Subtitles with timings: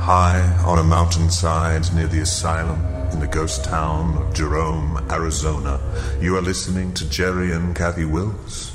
[0.00, 5.80] High on a mountainside near the asylum in the ghost town of Jerome, Arizona,
[6.20, 8.71] you are listening to Jerry and Kathy Wills.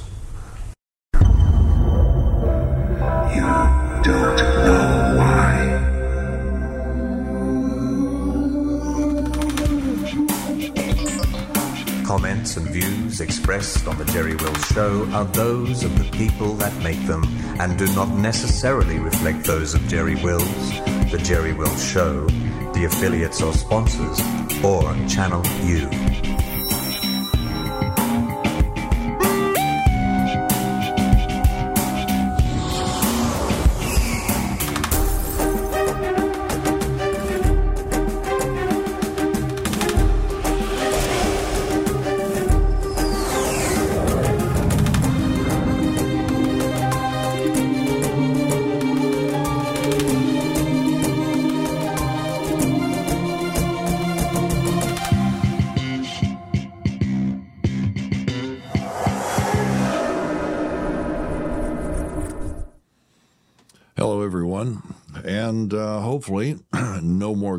[13.57, 17.23] Expressed on The Jerry Wills Show are those of the people that make them
[17.59, 20.69] and do not necessarily reflect those of Jerry Wills,
[21.11, 22.27] The Jerry Wills Show,
[22.73, 24.19] the affiliates or sponsors,
[24.63, 26.26] or Channel U.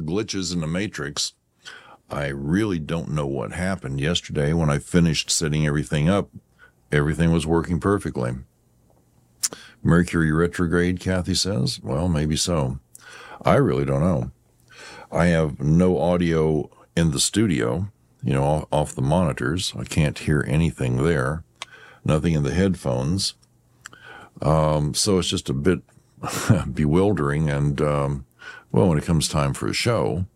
[0.09, 1.35] glitches in the Matrix.
[2.11, 6.31] I really don't know what happened yesterday when I finished setting everything up.
[6.91, 8.33] Everything was working perfectly.
[9.83, 11.81] Mercury retrograde, Kathy says.
[11.83, 12.79] Well, maybe so.
[13.43, 14.31] I really don't know.
[15.13, 17.89] I have no audio in the studio,
[18.23, 19.73] you know, off, the monitors.
[19.79, 21.45] I can't hear anything there.
[22.05, 23.35] Nothing in the headphones.
[24.41, 25.81] Um, so it's just a bit
[26.75, 27.49] bewildering.
[27.51, 28.27] And, um,
[28.73, 30.27] well, when it comes time for a show,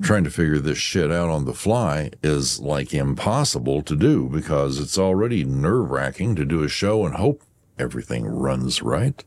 [0.00, 4.78] trying to figure this shit out on the fly is like impossible to do because
[4.78, 7.42] it's already nerve wracking to do a show and hope
[7.78, 9.24] everything runs right,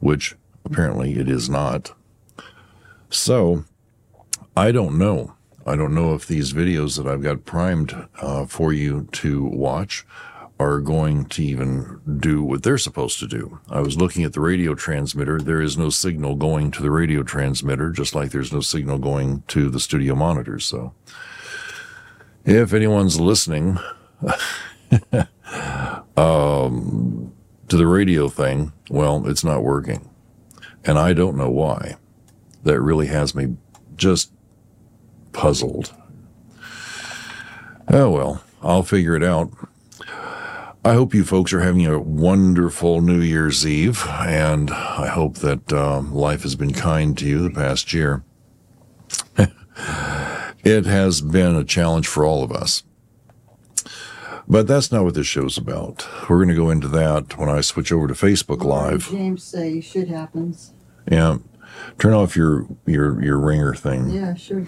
[0.00, 1.94] which apparently it is not.
[3.10, 3.64] So
[4.56, 5.34] I don't know.
[5.64, 10.04] I don't know if these videos that I've got primed uh, for you to watch
[10.62, 13.58] are going to even do what they're supposed to do.
[13.68, 15.40] I was looking at the radio transmitter.
[15.40, 19.42] There is no signal going to the radio transmitter, just like there's no signal going
[19.48, 20.64] to the studio monitors.
[20.64, 20.94] So
[22.44, 23.78] if anyone's listening
[26.16, 27.32] um,
[27.68, 30.08] to the radio thing, well, it's not working.
[30.84, 31.96] And I don't know why.
[32.62, 33.56] That really has me
[33.96, 34.32] just
[35.32, 35.92] puzzled.
[37.88, 39.50] Oh well, I'll figure it out.
[40.84, 45.72] I hope you folks are having a wonderful New Year's Eve, and I hope that
[45.72, 48.24] um, life has been kind to you the past year.
[50.64, 52.82] it has been a challenge for all of us.
[54.48, 56.06] But that's not what this show's about.
[56.28, 59.08] We're going to go into that when I switch over to Facebook Live.
[59.08, 60.74] James say shit happens.
[61.10, 61.38] Yeah.
[61.98, 64.10] Turn off your your your ringer thing.
[64.10, 64.66] Yeah, sure.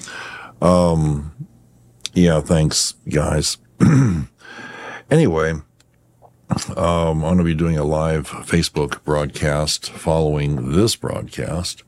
[2.15, 3.59] Yeah, thanks, guys.
[5.11, 5.55] anyway,
[6.77, 11.82] um, I'm going to be doing a live Facebook broadcast following this broadcast.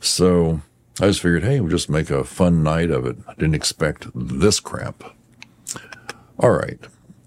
[0.00, 0.62] So
[1.00, 3.16] I just figured, hey, we'll just make a fun night of it.
[3.26, 5.02] I didn't expect this crap.
[6.38, 6.78] All right.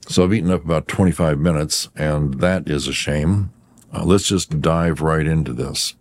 [0.08, 3.52] So I've eaten up about 25 minutes, and that is a shame.
[3.94, 5.96] Uh, let's just dive right into this.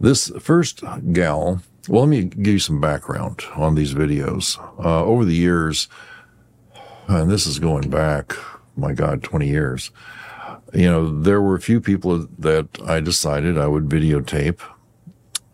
[0.00, 0.82] This first
[1.12, 4.58] gal, well, let me give you some background on these videos.
[4.84, 5.88] Uh, over the years,
[7.06, 8.34] and this is going back,
[8.78, 9.90] my God, 20 years,
[10.72, 14.60] you know, there were a few people that I decided I would videotape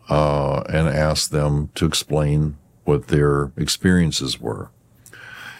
[0.09, 4.69] uh, and ask them to explain what their experiences were.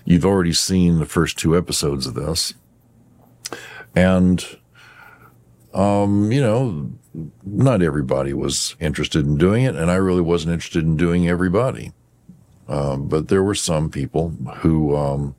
[0.03, 2.53] You've already seen the first two episodes of this.
[3.95, 4.45] And,
[5.73, 6.91] um, you know,
[7.43, 11.93] not everybody was interested in doing it, and I really wasn't interested in doing everybody.
[12.67, 15.35] Um, but there were some people who um,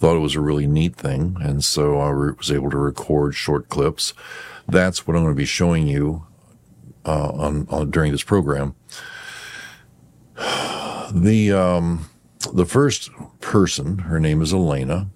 [0.00, 3.68] thought it was a really neat thing, and so I was able to record short
[3.68, 4.14] clips.
[4.66, 6.26] That's what I'm going to be showing you
[7.04, 8.74] uh, on, on during this program.
[11.12, 12.08] The um,
[12.54, 13.10] the first
[13.40, 15.08] person, her name is Elena,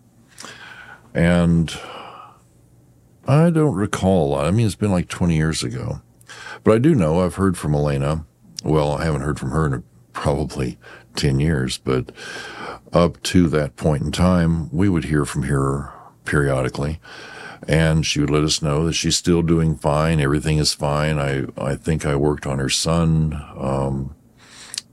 [1.15, 1.73] and
[3.29, 4.47] I don't recall a lot.
[4.47, 6.03] I mean, it's been like 20 years ago.
[6.65, 8.27] But I do know I've heard from Elena.
[8.65, 10.79] Well, I haven't heard from her in probably
[11.15, 12.11] 10 years, but
[12.95, 15.93] up to that point in time, we would hear from her
[16.25, 17.01] periodically.
[17.67, 20.21] And she would let us know that she's still doing fine.
[20.21, 21.19] Everything is fine.
[21.19, 23.43] I, I think I worked on her son.
[23.59, 24.15] Um,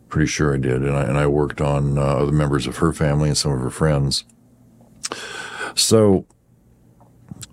[0.10, 0.82] pretty sure I did.
[0.82, 3.60] And I, and I worked on uh, other members of her family and some of
[3.60, 4.26] her friends.
[5.76, 6.26] So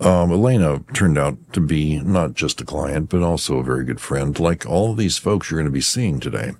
[0.01, 4.01] Um, Elena turned out to be not just a client, but also a very good
[4.01, 6.53] friend, like all these folks you're going to be seeing today.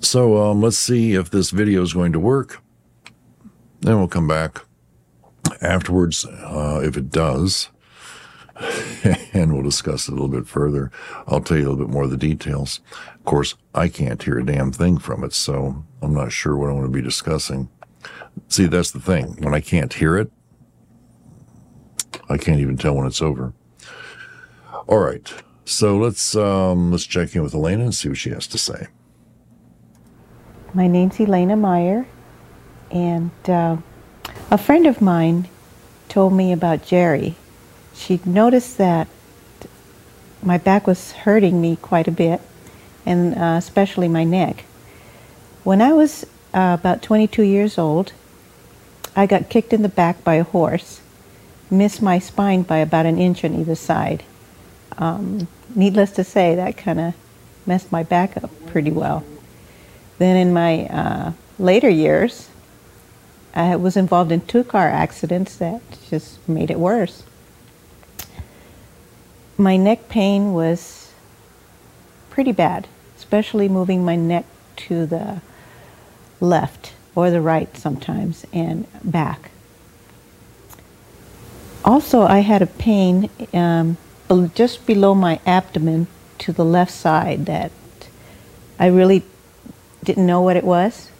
[0.00, 2.62] So um, let's see if this video is going to work.
[3.80, 4.64] Then we'll come back
[5.60, 7.68] afterwards uh, if it does,
[9.32, 10.90] and we'll discuss it a little bit further.
[11.26, 12.80] I'll tell you a little bit more of the details.
[13.14, 16.70] Of course, I can't hear a damn thing from it, so I'm not sure what
[16.70, 17.68] I want to be discussing.
[18.48, 19.36] See, that's the thing.
[19.40, 20.30] When I can't hear it,
[22.28, 23.52] I can't even tell when it's over.
[24.86, 25.32] All right.
[25.64, 28.88] So let's um, let's check in with Elena and see what she has to say.
[30.72, 32.06] My name's Elena Meyer,
[32.92, 33.78] and uh,
[34.52, 35.48] a friend of mine
[36.08, 37.34] told me about Jerry.
[37.92, 39.08] She noticed that
[40.44, 42.40] my back was hurting me quite a bit,
[43.04, 44.62] and uh, especially my neck.
[45.64, 46.22] When I was
[46.54, 48.12] uh, about 22 years old,
[49.16, 51.00] I got kicked in the back by a horse,
[51.68, 54.22] missed my spine by about an inch on either side.
[54.98, 57.14] Um, needless to say, that kind of
[57.66, 59.24] messed my back up pretty well.
[60.20, 62.50] Then in my uh, later years,
[63.54, 65.80] I was involved in two car accidents that
[66.10, 67.22] just made it worse.
[69.56, 71.12] My neck pain was
[72.28, 72.86] pretty bad,
[73.16, 74.44] especially moving my neck
[74.88, 75.40] to the
[76.38, 79.50] left or the right sometimes and back.
[81.82, 83.96] Also, I had a pain um,
[84.54, 86.08] just below my abdomen
[86.40, 87.72] to the left side that
[88.78, 89.24] I really
[90.04, 91.10] didn't know what it was.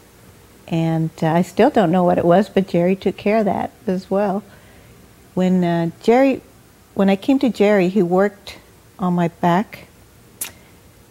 [0.69, 3.73] And uh, I still don't know what it was, but Jerry took care of that
[3.87, 4.43] as well.
[5.35, 6.43] When uh, Jerry,
[6.95, 8.59] when I came to Jerry, he worked
[8.99, 9.89] on my back.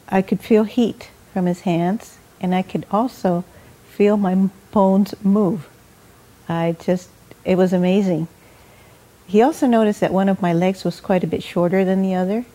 [0.08, 3.44] I could feel heat from his hands, and I could also
[3.88, 5.68] feel my bones move.
[6.48, 7.10] I just,
[7.44, 8.28] it was amazing.
[9.28, 12.16] He also noticed that one of my legs was quite a bit shorter than the
[12.16, 12.46] other.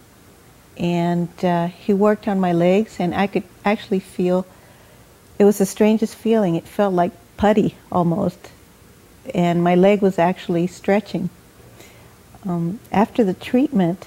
[0.77, 4.45] And uh, he worked on my legs, and I could actually feel
[5.39, 6.55] it was the strangest feeling.
[6.55, 8.51] It felt like putty almost.
[9.35, 11.31] And my leg was actually stretching.
[12.47, 14.07] Um, after the treatment,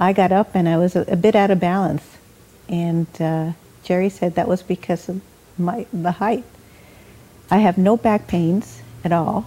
[0.00, 2.02] I got up and I was a, a bit out of balance.
[2.68, 3.52] And uh,
[3.82, 5.20] Jerry said that was because of
[5.58, 6.44] my the height.
[7.50, 9.46] I have no back pains at all,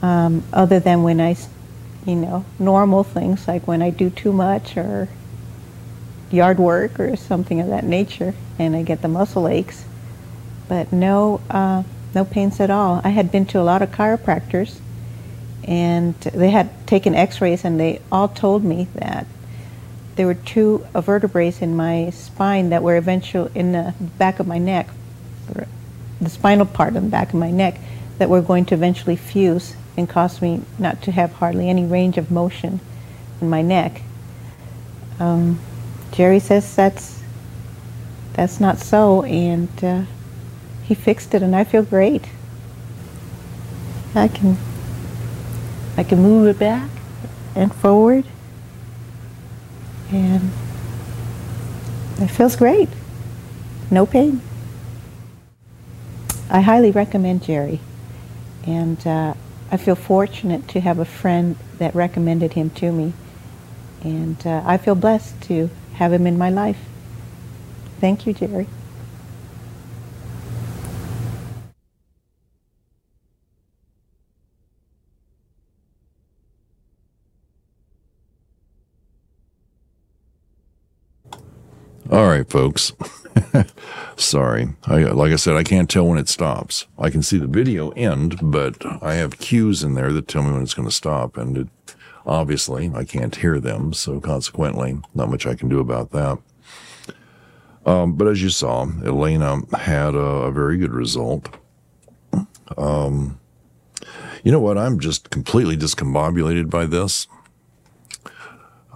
[0.00, 1.36] um, other than when I,
[2.06, 5.08] you know, normal things like when I do too much or
[6.30, 9.84] yard work or something of that nature, and I get the muscle aches.
[10.68, 11.82] But no, uh,
[12.14, 13.00] no pains at all.
[13.04, 14.78] I had been to a lot of chiropractors,
[15.64, 19.26] and they had taken X-rays, and they all told me that
[20.16, 24.58] there were two vertebrae in my spine that were eventually in the back of my
[24.58, 24.88] neck,
[26.20, 27.78] the spinal part of the back of my neck,
[28.18, 32.18] that were going to eventually fuse and cause me not to have hardly any range
[32.18, 32.80] of motion
[33.40, 34.02] in my neck.
[35.20, 35.60] Um,
[36.12, 37.22] Jerry says that's
[38.34, 40.02] that's not so, and uh,
[40.84, 42.24] he fixed it, and I feel great.
[44.14, 44.56] I can
[45.96, 46.88] I can move it back
[47.54, 48.24] and forward,
[50.10, 50.50] and
[52.20, 52.88] it feels great.
[53.90, 54.40] No pain.
[56.50, 57.80] I highly recommend Jerry,
[58.64, 59.34] and uh,
[59.70, 63.12] I feel fortunate to have a friend that recommended him to me,
[64.02, 65.68] and uh, I feel blessed to
[65.98, 66.78] have him in my life.
[68.00, 68.68] Thank you, Jerry.
[82.10, 82.92] All right, folks.
[84.16, 84.68] Sorry.
[84.86, 86.86] I, like I said, I can't tell when it stops.
[86.98, 90.52] I can see the video end, but I have cues in there that tell me
[90.52, 91.36] when it's going to stop.
[91.36, 91.68] And it,
[92.28, 93.92] obviously, I can't hear them.
[93.92, 96.38] So consequently, not much I can do about that.
[97.86, 101.48] Um, but as you saw, Elena had a, a very good result.
[102.76, 103.40] Um,
[104.44, 104.76] you know what?
[104.76, 107.26] I'm just completely discombobulated by this.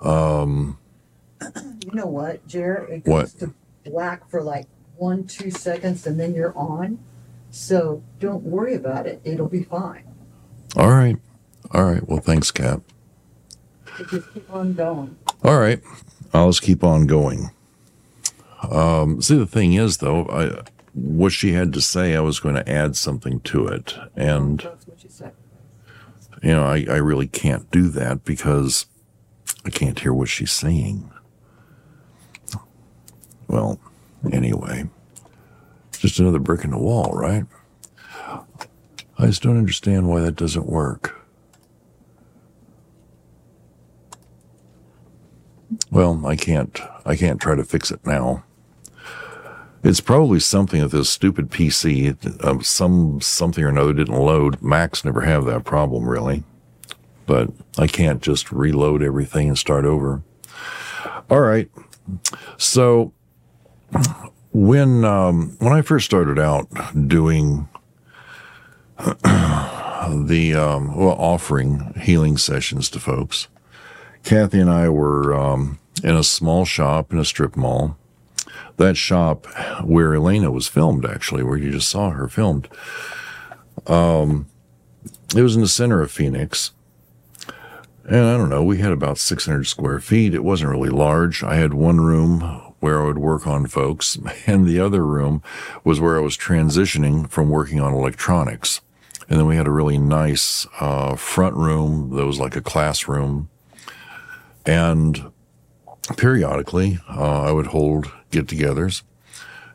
[0.03, 0.79] Um,
[1.41, 3.03] You know what, Jared?
[3.07, 3.23] It What?
[3.23, 6.99] goes to black for like one, two seconds and then you're on.
[7.51, 9.21] So don't worry about it.
[9.25, 10.05] It'll be fine.
[10.77, 11.17] all right.
[11.73, 12.07] All right.
[12.09, 12.81] Well, thanks, Kat.
[13.99, 15.17] Just keep on going.
[15.45, 15.81] All right.
[16.33, 17.51] I'll just keep on going.
[18.71, 20.63] Um, see, the thing is, though, I,
[20.95, 23.95] what she had to say, I was going to add something to it.
[24.17, 24.71] And, you
[26.43, 28.87] you know, I, I really can't do that because
[29.65, 31.11] I can't hear what she's saying.
[33.49, 33.79] Well,
[34.33, 34.89] anyway,
[35.93, 37.45] just another brick in the wall, right?
[39.19, 41.22] I just don't understand why that doesn't work.
[45.91, 48.45] Well, I can't, I can't try to fix it now.
[49.85, 54.63] It's probably something that this stupid PC, uh, some something or another didn't load.
[54.63, 56.45] Macs never have that problem really,
[57.27, 60.23] but I can't just reload everything and start over.
[61.29, 61.69] All right,
[62.59, 63.13] so
[64.53, 66.69] when um, when I first started out
[67.09, 67.69] doing
[68.99, 73.49] the um, well offering healing sessions to folks,
[74.25, 77.97] Kathy and I were um, in a small shop in a strip mall.
[78.77, 79.47] That shop
[79.83, 82.69] where Elena was filmed, actually, where you just saw her filmed.
[83.87, 84.47] Um,
[85.37, 86.73] it was in the center of Phoenix.
[88.05, 90.35] And I don't know, we had about 600 square feet.
[90.35, 91.43] It wasn't really large.
[91.43, 92.41] I had one room
[92.81, 95.43] where I would work on folks, and the other room
[95.85, 98.81] was where I was transitioning from working on electronics.
[99.29, 103.49] And then we had a really nice uh, front room that was like a classroom.
[104.65, 105.33] And
[106.17, 109.03] periodically, uh, I would hold get togethers.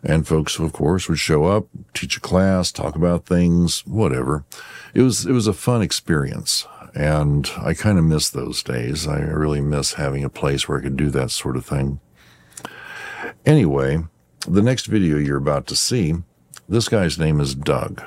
[0.03, 4.45] And folks, of course, would show up, teach a class, talk about things, whatever.
[4.93, 6.65] It was, it was a fun experience.
[6.95, 9.07] And I kind of miss those days.
[9.07, 11.99] I really miss having a place where I could do that sort of thing.
[13.45, 13.99] Anyway,
[14.47, 16.15] the next video you're about to see,
[16.69, 18.01] this guy's name is Doug.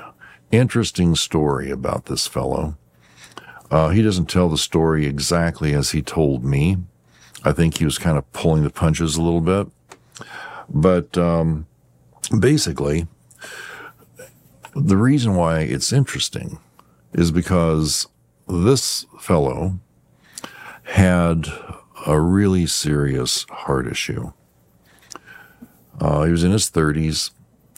[0.51, 2.77] Interesting story about this fellow.
[3.71, 6.77] Uh, he doesn't tell the story exactly as he told me.
[7.43, 9.67] I think he was kind of pulling the punches a little bit.
[10.69, 11.65] But um,
[12.37, 13.07] basically,
[14.75, 16.59] the reason why it's interesting
[17.13, 18.07] is because
[18.47, 19.79] this fellow
[20.83, 21.47] had
[22.05, 24.33] a really serious heart issue.
[25.99, 27.31] Uh, he was in his 30s.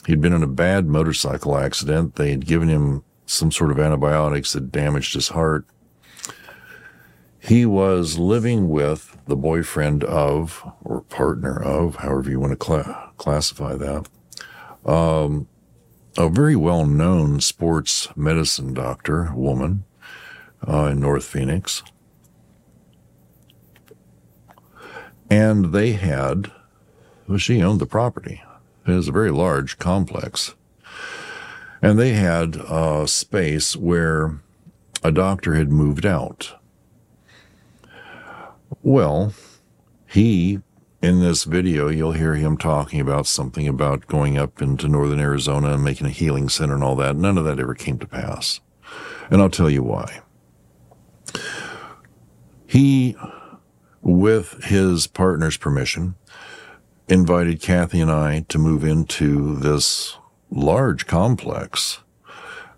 [0.08, 2.16] He'd been in a bad motorcycle accident.
[2.16, 5.66] They had given him some sort of antibiotics that damaged his heart.
[7.46, 13.12] He was living with the boyfriend of, or partner of, however you want to cl-
[13.18, 14.08] classify that,
[14.86, 15.50] um,
[16.18, 19.84] a very well known sports medicine doctor, woman,
[20.66, 21.84] uh, in North Phoenix.
[25.30, 26.50] And they had,
[27.28, 28.42] well, she owned the property.
[28.88, 30.56] It was a very large complex.
[31.82, 34.40] And they had a space where
[35.04, 36.54] a doctor had moved out
[38.84, 39.34] well,
[40.06, 40.60] he,
[41.02, 45.74] in this video, you'll hear him talking about something about going up into northern Arizona
[45.74, 47.16] and making a healing center and all that.
[47.16, 48.60] None of that ever came to pass.
[49.32, 50.22] And I'll tell you why.
[52.68, 53.16] He,
[54.02, 56.16] with his partner's permission,
[57.08, 60.18] invited Kathy and I to move into this
[60.52, 62.00] large complex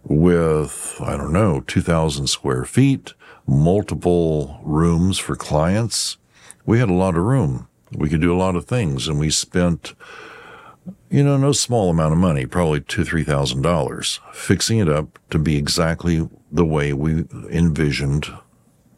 [0.04, 3.14] with, I don't know, 2,000 square feet,
[3.48, 6.18] multiple rooms for clients.
[6.66, 7.68] We had a lot of room.
[7.92, 9.94] We could do a lot of things, and we spent,
[11.10, 15.20] you know, no small amount of money, probably two, three thousand dollars, fixing it up
[15.30, 18.28] to be exactly the way we envisioned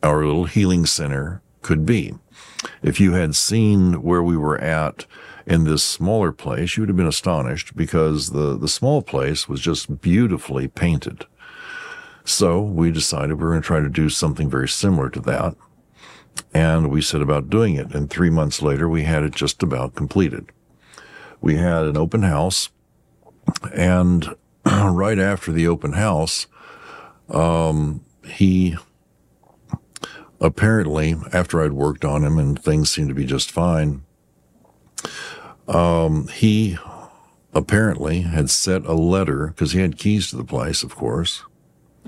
[0.02, 2.14] our little healing center could be.
[2.82, 5.06] If you had seen where we were at
[5.46, 9.62] in this smaller place, you would have been astonished because the, the small place was
[9.62, 11.26] just beautifully painted.
[12.28, 15.56] So we decided we were going to try to do something very similar to that.
[16.54, 17.96] And we set about doing it.
[17.96, 20.52] And three months later, we had it just about completed.
[21.40, 22.68] We had an open house.
[23.74, 26.48] And right after the open house,
[27.30, 28.76] um, he
[30.42, 34.04] apparently, after I'd worked on him and things seemed to be just fine,
[35.70, 36.78] um, he
[37.54, 41.44] apparently had set a letter because he had keys to the place, of course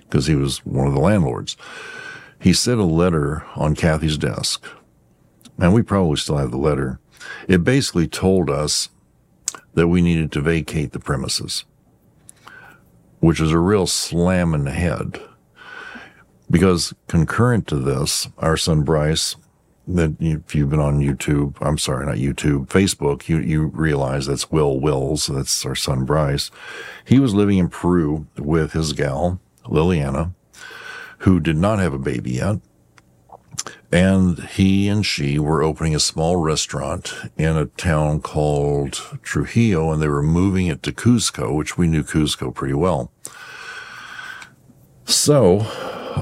[0.07, 1.57] because he was one of the landlords.
[2.39, 4.65] He set a letter on Kathy's desk,
[5.57, 6.99] and we probably still have the letter.
[7.47, 8.89] It basically told us
[9.73, 11.65] that we needed to vacate the premises,
[13.19, 15.21] which was a real slam in the head.
[16.49, 19.35] Because concurrent to this, our son Bryce,
[19.87, 24.51] that if you've been on YouTube, I'm sorry, not YouTube, Facebook, you, you realize that's
[24.51, 25.27] Will Wills.
[25.27, 26.51] That's our son Bryce.
[27.05, 29.39] He was living in Peru with his gal
[29.69, 30.33] Liliana,
[31.19, 32.57] who did not have a baby yet.
[33.91, 40.01] And he and she were opening a small restaurant in a town called Trujillo, and
[40.01, 43.11] they were moving it to Cuzco, which we knew Cuzco pretty well.
[45.05, 45.61] So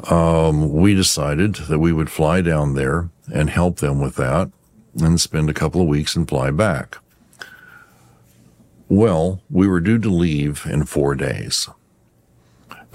[0.10, 4.50] um, we decided that we would fly down there and help them with that
[5.02, 6.98] and spend a couple of weeks and fly back.
[8.88, 11.68] Well, we were due to leave in four days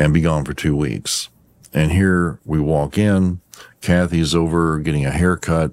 [0.02, 1.28] and be gone for two weeks.
[1.72, 3.40] And here we walk in.
[3.80, 5.72] Kathy's over getting a haircut.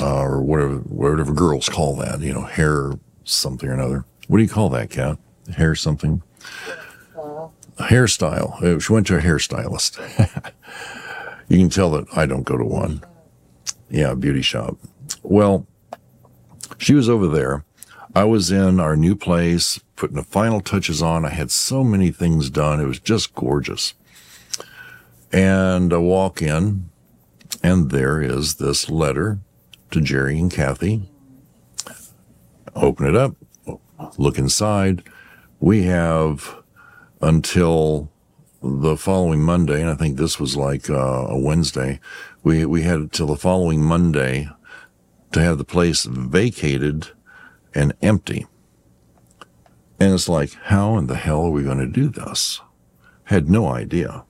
[0.00, 2.20] uh, or whatever whatever girls call that.
[2.20, 2.92] You know, hair
[3.24, 4.04] something or another.
[4.26, 5.18] What do you call that, cat?
[5.56, 6.22] Hair something.
[7.16, 8.60] A hairstyle.
[8.62, 9.98] Uh, She went to a hairstylist.
[11.48, 13.02] you can tell that I don't go to one.
[13.90, 14.76] Yeah, beauty shop.
[15.22, 15.66] Well,
[16.78, 17.64] she was over there.
[18.14, 21.24] I was in our new place, putting the final touches on.
[21.24, 22.78] I had so many things done.
[22.78, 23.94] It was just gorgeous.
[25.32, 26.90] And I walk in,
[27.62, 29.38] and there is this letter
[29.92, 31.08] to Jerry and Kathy.
[32.74, 33.34] Open it up,
[34.18, 35.02] look inside.
[35.58, 36.62] We have
[37.22, 38.10] until
[38.62, 41.98] the following Monday, and I think this was like uh, a Wednesday.
[42.42, 44.48] We we had till the following Monday
[45.32, 47.08] to have the place vacated
[47.74, 48.46] and empty.
[50.00, 52.60] And it's like, how in the hell are we going to do this?
[53.24, 54.24] Had no idea.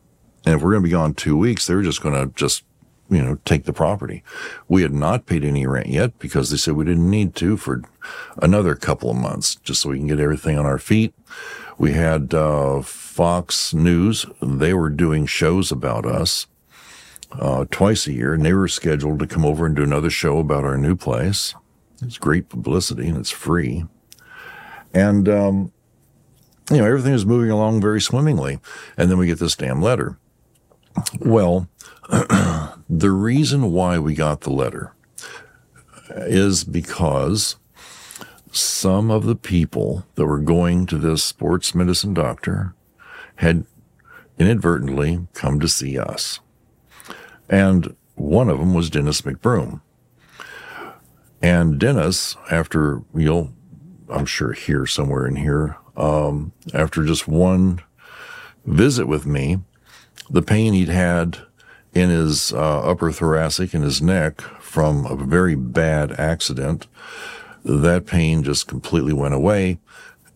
[0.44, 2.64] And if we're going to be gone two weeks, they were just going to just,
[3.08, 4.22] you know, take the property.
[4.68, 7.82] We had not paid any rent yet because they said we didn't need to for
[8.40, 11.14] another couple of months, just so we can get everything on our feet.
[11.78, 14.26] We had uh, Fox News.
[14.42, 16.46] They were doing shows about us
[17.32, 20.38] uh, twice a year, and they were scheduled to come over and do another show
[20.38, 21.54] about our new place.
[22.02, 23.84] It's great publicity and it's free.
[24.94, 25.72] And, um,
[26.70, 28.58] you know, everything is moving along very swimmingly.
[28.96, 30.18] And then we get this damn letter.
[31.20, 31.68] Well,
[32.08, 34.94] the reason why we got the letter
[36.10, 37.56] is because
[38.50, 42.74] some of the people that were going to this sports medicine doctor
[43.36, 43.64] had
[44.38, 46.40] inadvertently come to see us.
[47.48, 49.80] And one of them was Dennis McBroom.
[51.42, 53.52] And Dennis, after you'll,
[54.08, 57.80] I'm sure here somewhere in here, um, after just one
[58.64, 59.58] visit with me,
[60.30, 61.38] the pain he'd had
[61.94, 66.86] in his uh, upper thoracic and his neck from a very bad accident,
[67.64, 69.78] that pain just completely went away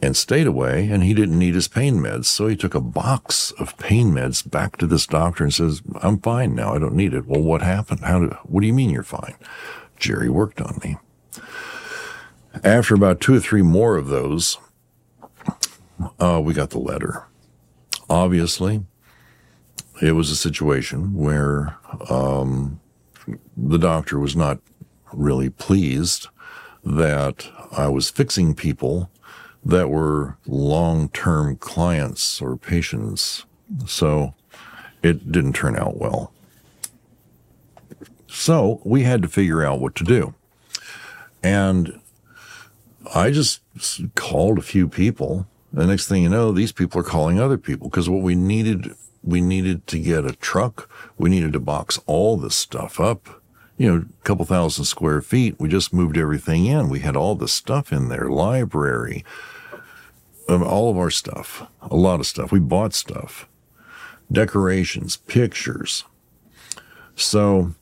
[0.02, 2.26] and stayed away, and he didn't need his pain meds.
[2.26, 6.18] So he took a box of pain meds back to this doctor and says, "I'm
[6.18, 6.74] fine now.
[6.74, 8.00] I don't need it." Well, what happened?
[8.00, 8.34] How did?
[8.42, 9.34] What do you mean you're fine?
[9.96, 10.96] Jerry worked on me.
[12.64, 14.58] After about two or three more of those,
[16.18, 17.26] uh, we got the letter.
[18.08, 18.84] Obviously,
[20.00, 21.76] it was a situation where
[22.08, 22.80] um,
[23.56, 24.58] the doctor was not
[25.12, 26.28] really pleased
[26.84, 29.10] that I was fixing people
[29.64, 33.44] that were long term clients or patients.
[33.86, 34.34] So
[35.02, 36.32] it didn't turn out well.
[38.36, 40.34] So we had to figure out what to do.
[41.42, 42.00] And
[43.14, 43.62] I just
[44.14, 45.46] called a few people.
[45.72, 48.94] The next thing you know, these people are calling other people because what we needed,
[49.24, 50.88] we needed to get a truck.
[51.16, 53.42] We needed to box all this stuff up.
[53.78, 55.58] You know, a couple thousand square feet.
[55.58, 56.90] We just moved everything in.
[56.90, 59.24] We had all this stuff in there, library,
[60.46, 62.52] um, all of our stuff, a lot of stuff.
[62.52, 63.48] We bought stuff,
[64.30, 66.04] decorations, pictures.
[67.14, 67.74] So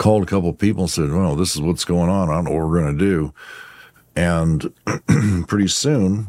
[0.00, 2.30] called a couple of people and said, well, this is what's going on.
[2.30, 3.34] I don't know what we're going to do.
[4.16, 4.72] And
[5.46, 6.28] pretty soon,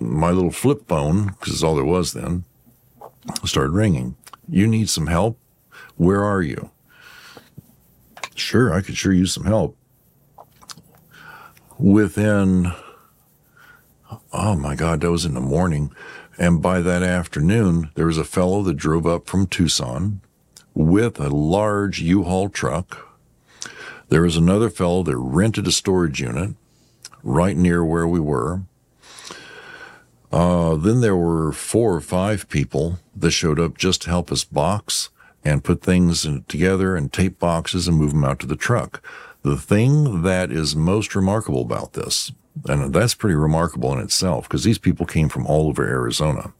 [0.00, 2.44] my little flip phone, because all there was then,
[3.44, 4.16] started ringing.
[4.48, 5.38] You need some help?
[5.96, 6.70] Where are you?
[8.34, 9.76] Sure, I could sure use some help.
[11.78, 12.72] Within,
[14.32, 15.92] oh my God, that was in the morning.
[16.38, 20.22] And by that afternoon, there was a fellow that drove up from Tucson
[20.76, 23.08] with a large U-Haul truck.
[24.10, 26.54] There was another fellow that rented a storage unit
[27.22, 28.60] right near where we were.
[30.30, 34.44] Uh, then there were four or five people that showed up just to help us
[34.44, 35.08] box
[35.42, 39.02] and put things in, together and tape boxes and move them out to the truck.
[39.42, 42.32] The thing that is most remarkable about this,
[42.68, 46.52] and that's pretty remarkable in itself because these people came from all over Arizona.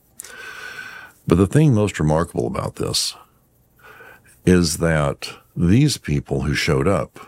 [1.26, 3.14] But the thing most remarkable about this
[4.46, 7.18] is that these people who showed up,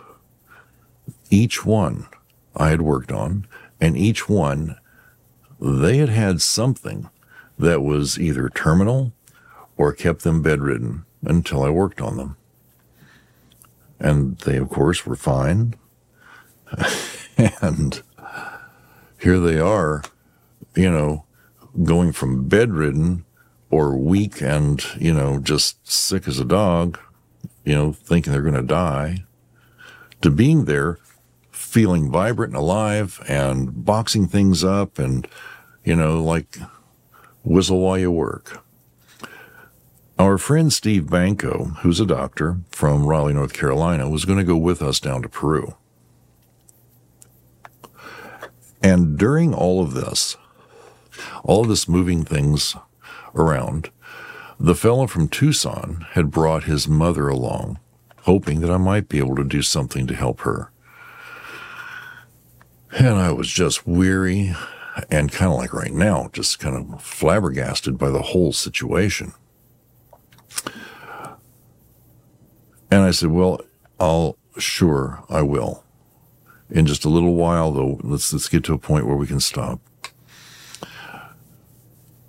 [1.30, 2.06] each one
[2.56, 3.46] I had worked on,
[3.80, 4.76] and each one
[5.60, 7.10] they had had something
[7.58, 9.12] that was either terminal
[9.76, 12.36] or kept them bedridden until I worked on them.
[13.98, 15.74] And they, of course, were fine.
[17.60, 18.00] and
[19.20, 20.04] here they are,
[20.76, 21.24] you know,
[21.82, 23.24] going from bedridden
[23.70, 26.98] or weak and, you know, just sick as a dog,
[27.68, 29.24] you know, thinking they're going to die,
[30.22, 30.98] to being there
[31.50, 35.28] feeling vibrant and alive and boxing things up and,
[35.84, 36.56] you know, like
[37.44, 38.64] whistle while you work.
[40.18, 44.56] Our friend Steve Banco, who's a doctor from Raleigh, North Carolina, was going to go
[44.56, 45.76] with us down to Peru.
[48.82, 50.38] And during all of this,
[51.44, 52.76] all of this moving things
[53.34, 53.90] around,
[54.60, 57.78] the fellow from Tucson had brought his mother along,
[58.22, 60.70] hoping that I might be able to do something to help her.
[62.98, 64.54] And I was just weary
[65.10, 69.32] and kind of like right now, just kind of flabbergasted by the whole situation.
[72.90, 73.60] And I said, Well,
[74.00, 75.84] I'll, sure, I will.
[76.70, 79.40] In just a little while, though, let's, let's get to a point where we can
[79.40, 79.80] stop.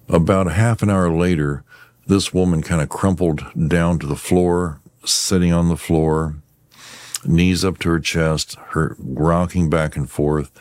[0.08, 1.64] About a half an hour later,
[2.10, 6.36] this woman kind of crumpled down to the floor, sitting on the floor,
[7.24, 10.52] knees up to her chest, her rocking back and forth,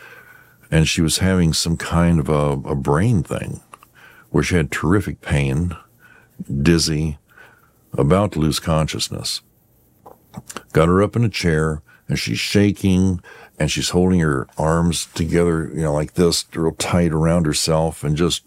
[0.70, 3.62] and she was having some kind of a, a brain thing
[4.28, 5.74] where she had terrific pain,
[6.62, 7.16] dizzy,
[7.94, 9.40] about to lose consciousness.
[10.74, 13.22] Got her up in a chair, and she's shaking,
[13.58, 18.18] and she's holding her arms together, you know, like this, real tight around herself, and
[18.18, 18.44] just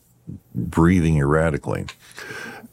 [0.54, 1.88] breathing erratically.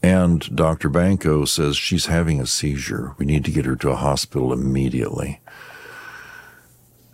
[0.01, 0.89] And Dr.
[0.89, 3.15] Banco says she's having a seizure.
[3.17, 5.41] We need to get her to a hospital immediately.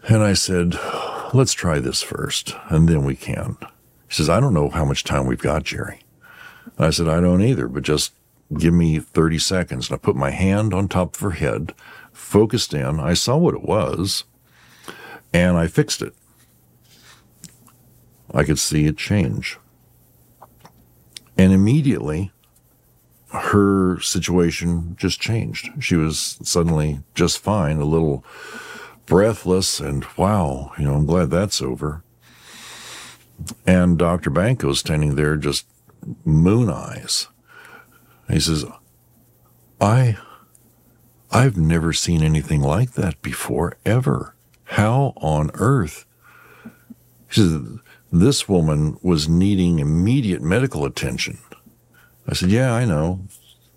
[0.08, 0.76] And I said,
[1.34, 3.58] let's try this first, and then we can.
[4.08, 6.02] He says, I don't know how much time we've got, Jerry.
[6.78, 8.14] I said, I don't either, but just
[8.56, 9.90] give me 30 seconds.
[9.90, 11.74] And I put my hand on top of her head,
[12.14, 13.00] focused in.
[13.00, 14.26] I saw what it was,
[15.34, 16.14] and I fixed it.
[18.32, 19.58] I could see it change.
[21.38, 22.32] And immediately,
[23.36, 25.70] her situation just changed.
[25.84, 28.24] She was suddenly just fine, a little
[29.06, 32.04] breathless, and wow, you know, I'm glad that's over.
[33.66, 34.30] And Dr.
[34.30, 35.66] Banco's standing there just
[36.24, 37.28] moon eyes.
[38.30, 38.66] He says,
[39.80, 40.18] I,
[41.32, 44.36] I've never seen anything like that before, ever.
[44.64, 46.06] How on earth?
[47.30, 47.62] He says,
[48.12, 51.40] this woman was needing immediate medical attention.
[52.28, 53.22] I said, Yeah, I know.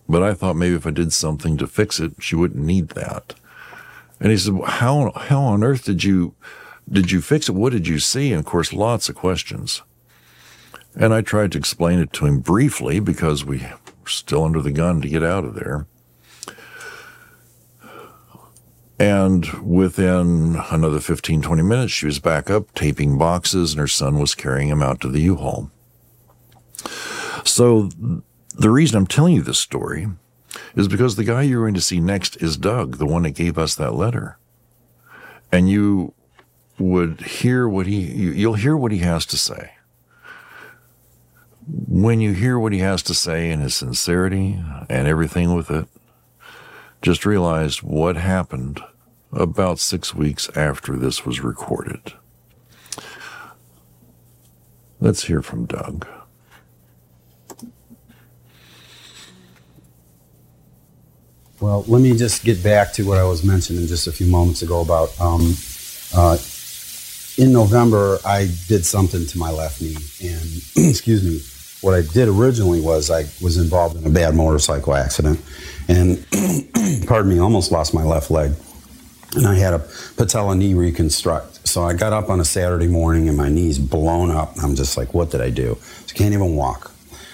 [0.09, 3.35] But I thought maybe if I did something to fix it, she wouldn't need that.
[4.21, 6.35] And he said, well, How how on earth did you
[6.91, 7.55] did you fix it?
[7.55, 8.33] What did you see?
[8.33, 9.83] And of course, lots of questions.
[10.97, 14.73] And I tried to explain it to him briefly because we were still under the
[14.73, 15.87] gun to get out of there.
[18.99, 24.19] And within another 15, 20 minutes, she was back up taping boxes, and her son
[24.19, 25.71] was carrying him out to the U Haul.
[27.45, 27.91] So,
[28.59, 30.09] the reason I'm telling you this story
[30.75, 33.57] is because the guy you're going to see next is Doug, the one that gave
[33.57, 34.37] us that letter.
[35.53, 36.13] And you
[36.79, 39.75] would hear what he, you'll hear what he has to say.
[41.67, 45.87] When you hear what he has to say and his sincerity and everything with it,
[47.01, 48.81] just realized what happened
[49.33, 52.15] about six weeks after this was recorded.
[54.99, 56.09] Let's hear from Doug.
[61.61, 64.63] Well, let me just get back to what I was mentioning just a few moments
[64.63, 65.55] ago about um,
[66.15, 66.39] uh,
[67.37, 69.97] in November, I did something to my left knee.
[70.23, 70.47] And,
[70.91, 71.41] excuse me,
[71.81, 75.41] what I did originally was I was involved in a bad motorcycle accident
[75.89, 76.25] and,
[77.09, 78.53] pardon me, almost lost my left leg.
[79.35, 79.81] And I had a
[80.17, 81.67] patella knee reconstruct.
[81.67, 84.55] So I got up on a Saturday morning and my knee's blown up.
[84.63, 85.77] I'm just like, what did I do?
[86.09, 86.93] I can't even walk.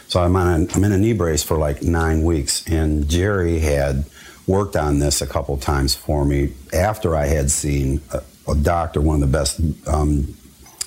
[0.08, 2.66] So I'm, on a, I'm in a knee brace for like nine weeks.
[2.66, 4.04] And Jerry had
[4.46, 9.00] worked on this a couple times for me after I had seen a, a doctor,
[9.00, 10.36] one of the best um,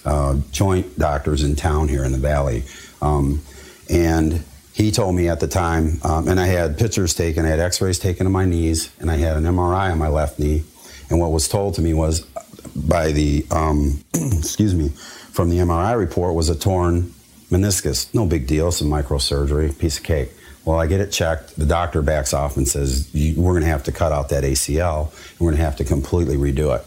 [0.06, 2.64] uh, joint doctors in town here in the valley.
[3.02, 3.42] Um,
[3.90, 4.44] and
[4.74, 7.82] he told me at the time, um, and I had pictures taken, I had x
[7.82, 10.64] rays taken of my knees, and I had an MRI on my left knee.
[11.10, 12.22] And what was told to me was
[12.76, 17.14] by the, um, excuse me, from the MRI report was a torn
[17.50, 18.14] meniscus.
[18.14, 20.32] No big deal, some microsurgery, piece of cake.
[20.68, 21.56] Well, I get it checked.
[21.56, 25.04] The doctor backs off and says, We're going to have to cut out that ACL.
[25.04, 26.86] And we're going to have to completely redo it.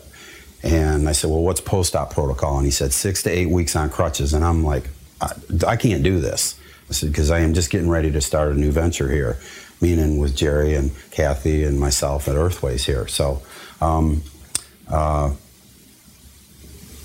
[0.63, 2.59] And I said, Well, what's post op protocol?
[2.59, 4.35] And he said, Six to eight weeks on crutches.
[4.35, 4.85] And I'm like,
[5.23, 5.33] I,
[5.67, 6.61] I can't do this.
[6.91, 9.39] I said, Because I am just getting ready to start a new venture here,
[9.81, 13.09] meaning with Jerry and Kathy and myself at Earthways here.
[13.09, 13.41] So,
[13.81, 14.23] um,
[14.91, 15.33] uh,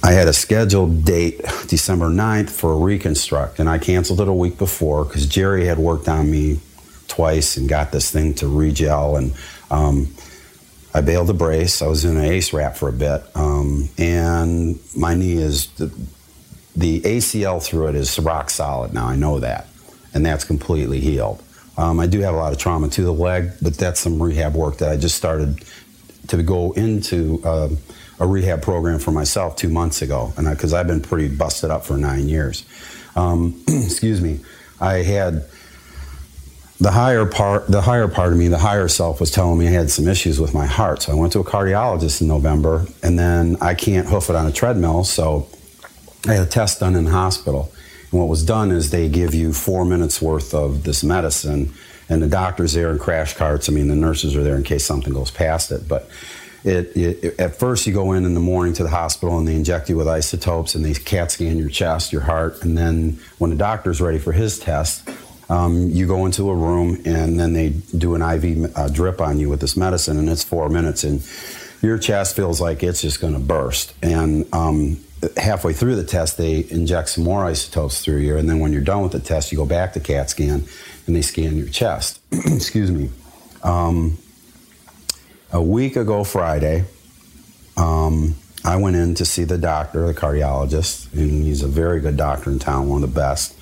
[0.06, 4.34] I had a scheduled date, December 9th, for a reconstruct, and I canceled it a
[4.34, 6.60] week before because Jerry had worked on me
[7.08, 9.16] twice and got this thing to regel.
[9.16, 9.34] And
[9.72, 10.14] um,
[10.94, 11.82] I bailed the brace.
[11.82, 15.92] I was in an ACE wrap for a bit, um, and my knee is the,
[16.76, 19.08] the ACL through it is rock solid now.
[19.08, 19.66] I know that,
[20.14, 21.42] and that's completely healed.
[21.80, 24.54] Um, I do have a lot of trauma to the leg, but that's some rehab
[24.54, 25.66] work that I just started
[26.28, 27.70] to go into uh,
[28.20, 31.86] a rehab program for myself two months ago, and because I've been pretty busted up
[31.86, 32.66] for nine years.
[33.16, 34.40] Um, excuse me,
[34.80, 35.46] I had
[36.80, 39.72] the higher part, the higher part of me, the higher self was telling me I
[39.72, 41.04] had some issues with my heart.
[41.04, 44.48] So I went to a cardiologist in November, and then I can't hoof it on
[44.48, 45.48] a treadmill, so
[46.28, 47.72] I had a test done in the hospital.
[48.12, 51.74] And what was done is they give you four minutes worth of this medicine,
[52.10, 53.70] and the doctor's there in crash carts.
[53.70, 56.10] I mean, the nurses are there in case something goes past it, but.
[56.66, 59.56] It, it, at first, you go in in the morning to the hospital and they
[59.56, 63.52] inject you with isotopes and they CAT scan your chest, your heart, and then when
[63.52, 65.08] the doctor's ready for his test,
[65.48, 69.38] um, you go into a room and then they do an IV uh, drip on
[69.40, 71.24] you with this medicine, and it's four minutes, and
[71.84, 73.94] your chest feels like it's just going to burst.
[74.02, 74.98] And um,
[75.38, 78.82] halfway through the test, they inject some more isotopes through you, and then when you're
[78.82, 80.64] done with the test, you go back to CAT scan
[81.06, 82.20] and they scan your chest.
[82.32, 83.12] Excuse me.
[83.62, 84.18] Um,
[85.56, 86.84] a week ago Friday,
[87.78, 92.18] um, I went in to see the doctor, the cardiologist, and he's a very good
[92.18, 93.56] doctor in town, one of the best.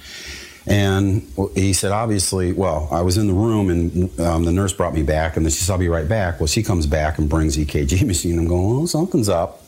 [0.65, 4.95] And he said, obviously, well, I was in the room and um, the nurse brought
[4.95, 6.39] me back, and then she said, I'll be right back.
[6.39, 8.39] Well, she comes back and brings EKG machine.
[8.39, 9.61] I'm going, oh, something's up.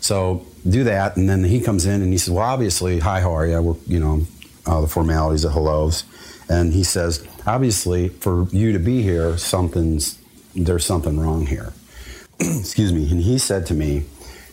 [0.00, 3.34] So do that, and then he comes in and he says, well, obviously, hi, how
[3.34, 3.60] are you?
[3.60, 4.26] We're, you know,
[4.64, 6.04] uh, the formalities of hellos.
[6.48, 10.18] And he says, obviously, for you to be here, something's,
[10.54, 11.72] there's something wrong here.
[12.40, 13.10] Excuse me.
[13.10, 14.04] And he said to me,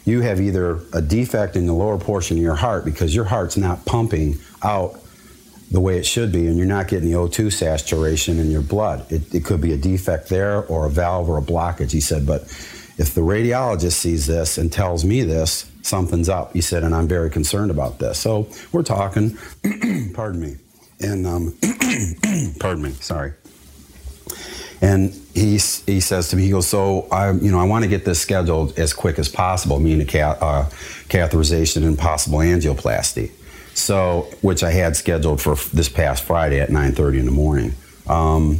[0.06, 3.58] you have either a defect in the lower portion of your heart because your heart's
[3.58, 5.00] not pumping out
[5.72, 9.10] the way it should be, and you're not getting the O2 saturation in your blood.
[9.10, 12.28] It, it, could be a defect there or a valve or a blockage, he said.
[12.28, 12.42] But
[12.98, 17.08] if the radiologist sees this and tells me this, something's up, he said, and I'm
[17.08, 18.20] very concerned about this.
[18.20, 19.38] So we're talking,
[20.14, 20.58] pardon me,
[21.00, 21.58] and um,
[22.60, 23.34] pardon me, sorry.
[24.82, 27.90] And he, he says to me, he goes, so I, you know, I want to
[27.90, 30.70] get this scheduled as quick as possible, meaning a uh,
[31.08, 33.32] catheterization and possible angioplasty.
[33.74, 37.74] So, which I had scheduled for this past Friday at 9:30 in the morning.
[38.08, 38.60] Um,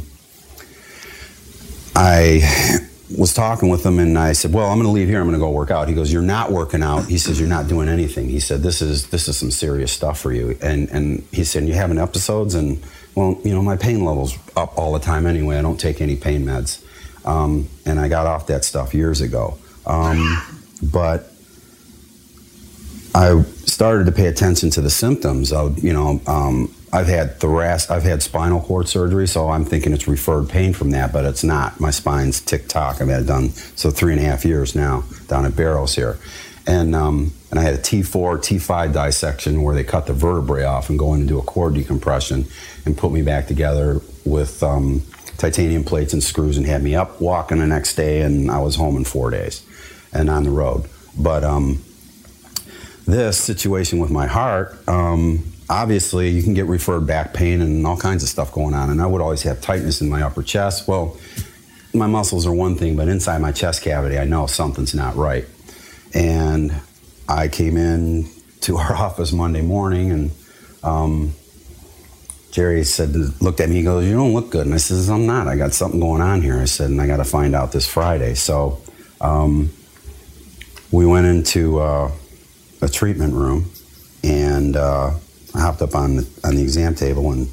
[1.94, 5.20] I was talking with him and I said, "Well, I'm going to leave here.
[5.20, 7.48] I'm going to go work out." He goes, "You're not working out." He says, "You're
[7.48, 10.88] not doing anything." He said, "This is this is some serious stuff for you." And
[10.90, 12.82] and he said, "You having episodes?" And
[13.14, 15.58] well, you know, my pain level's up all the time anyway.
[15.58, 16.82] I don't take any pain meds,
[17.26, 19.58] um, and I got off that stuff years ago.
[19.86, 20.42] Um,
[20.82, 21.32] but
[23.14, 27.90] I started to pay attention to the symptoms of, you know, um, I've had thoracic,
[27.90, 31.42] I've had spinal cord surgery, so I'm thinking it's referred pain from that, but it's
[31.42, 31.80] not.
[31.80, 33.00] My spine's tick tock.
[33.00, 36.18] I've had it done so three and a half years now down at Barrows here,
[36.66, 40.90] and um, and I had a T4, T5 dissection where they cut the vertebrae off
[40.90, 42.46] and go in and do a cord decompression
[42.84, 45.02] and put me back together with um,
[45.38, 48.76] titanium plates and screws and had me up walking the next day, and I was
[48.76, 49.64] home in four days
[50.12, 51.44] and on the road, but.
[51.44, 51.82] Um,
[53.06, 57.96] this situation with my heart, um, obviously you can get referred back pain and all
[57.96, 58.90] kinds of stuff going on.
[58.90, 60.86] And I would always have tightness in my upper chest.
[60.86, 61.16] Well,
[61.94, 65.46] my muscles are one thing, but inside my chest cavity, I know something's not right.
[66.14, 66.74] And
[67.28, 68.28] I came in
[68.62, 70.30] to our office Monday morning and
[70.82, 71.34] um,
[72.52, 74.66] Jerry said, looked at me, he goes, You don't look good.
[74.66, 75.48] And I says, I'm not.
[75.48, 76.60] I got something going on here.
[76.60, 78.34] I said, And I got to find out this Friday.
[78.34, 78.80] So
[79.22, 79.70] um,
[80.90, 82.12] we went into uh,
[82.82, 83.72] a treatment room,
[84.22, 85.14] and uh,
[85.54, 87.48] I hopped up on the, on the exam table, and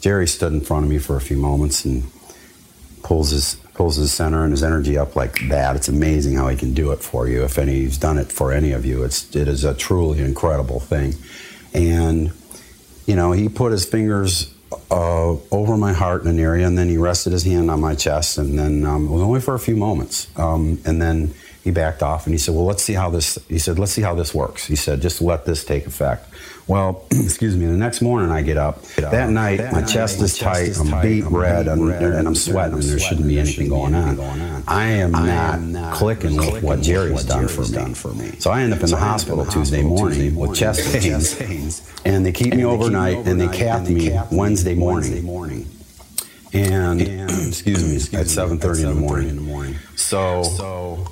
[0.00, 2.10] Jerry stood in front of me for a few moments and
[3.04, 5.76] pulls his pulls his center and his energy up like that.
[5.76, 7.44] It's amazing how he can do it for you.
[7.44, 10.80] If any, he's done it for any of you, it's it is a truly incredible
[10.80, 11.14] thing.
[11.72, 12.32] And
[13.10, 14.54] you know, he put his fingers
[14.88, 17.96] uh, over my heart in an area, and then he rested his hand on my
[17.96, 21.72] chest, and then um, it was only for a few moments, um, and then he
[21.72, 24.14] backed off and he said, "Well, let's see how this." He said, "Let's see how
[24.14, 26.32] this works." He said, "Just let this take effect."
[26.70, 27.66] Well, excuse me.
[27.66, 28.82] The next morning I get up.
[28.94, 30.68] That night that my night, chest is tight.
[30.68, 33.26] Is I'm tight, beat I'm red, beat red and, and, I'm sweating, and there shouldn't
[33.26, 34.20] be anything going on.
[34.68, 37.94] I am not clicking with what Jerry's done for me.
[37.94, 38.36] For me.
[38.38, 42.54] So I end up in the hospital Tuesday morning with chest pains, and they keep
[42.54, 45.68] me overnight, and they cap me Wednesday morning.
[46.52, 47.00] And,
[47.48, 49.74] excuse me, at 7:30 in the morning.
[49.96, 51.04] So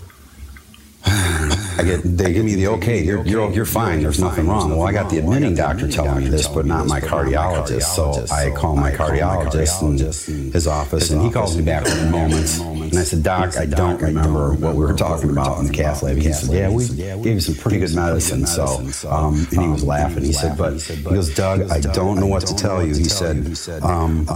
[1.04, 3.02] I get they give me the okay.
[3.02, 4.02] You're you're, you're fine.
[4.02, 4.70] There's nothing wrong.
[4.70, 7.82] Well, I got the admitting doctor telling me this, but not my cardiologist.
[7.82, 12.58] So I call my cardiologist in his office, and he calls me back in moments.
[12.58, 16.02] And I said, Doc, I don't remember what we were talking about in the cath
[16.02, 16.16] lab.
[16.16, 18.46] He said, Yeah, we gave you some pretty good medicine.
[18.46, 18.66] So,
[19.08, 20.24] um, and he was laughing.
[20.24, 22.94] He said, But he goes, Doug, I don't know what to tell you.
[22.94, 24.26] He said, um,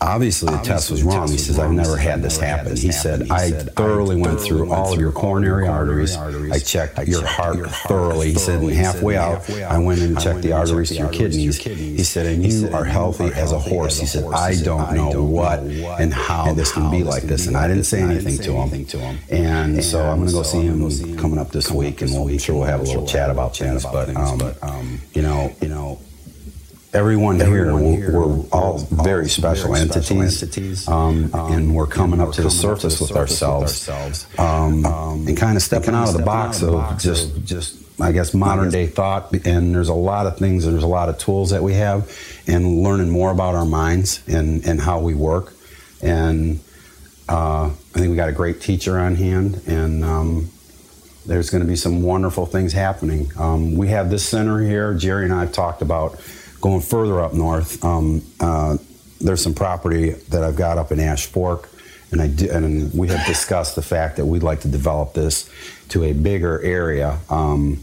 [0.00, 1.28] obviously the test was wrong.
[1.28, 2.76] He says, I've never had this happen.
[2.76, 6.16] He said, I thoroughly went through all of your coronary arteries.
[6.16, 8.32] I checked your heart thoroughly.
[8.32, 11.58] He said, and halfway out, I went in and checked the arteries to your kidneys.
[11.58, 13.98] He said, and you are healthy as a horse.
[13.98, 17.46] He said, I don't know what and how this can be like this.
[17.46, 18.86] And I didn't say anything to him.
[19.30, 22.38] And so I'm going to go see him coming up this week, and we'll, I'm
[22.38, 23.84] sure we'll have a little chat about things.
[23.84, 24.08] But,
[24.62, 26.00] um, you know, you know,
[26.92, 32.50] everyone here, we're, we're all very special entities, um, and we're coming up to the
[32.50, 33.88] surface with ourselves,
[34.38, 34.84] um,
[35.28, 38.86] and kind of stepping out of the box of just, just I guess modern day
[38.86, 39.32] thought.
[39.46, 42.10] And there's a lot of things, and there's a lot of tools that we have,
[42.46, 45.52] and learning more about our minds and and how we work,
[46.02, 46.60] and
[47.28, 50.04] uh, I think we got a great teacher on hand, and.
[50.04, 50.50] Um,
[51.26, 53.30] there's going to be some wonderful things happening.
[53.38, 54.94] Um, we have this center here.
[54.94, 56.18] Jerry and I have talked about
[56.60, 58.76] going further up north, um, uh,
[59.20, 61.68] there's some property that I've got up in Ash Fork,
[62.10, 65.50] and I and we have discussed the fact that we'd like to develop this
[65.90, 67.82] to a bigger area, um,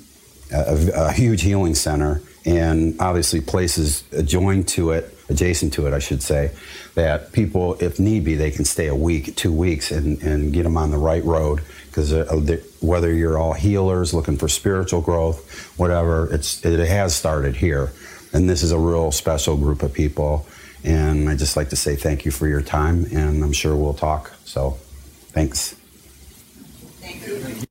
[0.52, 6.00] a, a, huge healing center, and obviously places adjoined to it, adjacent to it, I
[6.00, 6.52] should say,
[6.96, 10.64] that people, if need be, they can stay a week, two weeks, and, and get
[10.64, 11.62] them on the right road.
[11.88, 17.56] Because uh, whether you're all healers looking for spiritual growth, whatever, it's it has started
[17.56, 17.92] here.
[18.34, 20.48] And this is a real special group of people.
[20.84, 23.94] And I just like to say thank you for your time, and I'm sure we'll
[23.94, 24.34] talk.
[24.46, 24.78] So,
[25.34, 25.76] thanks.
[27.02, 27.68] Thank you.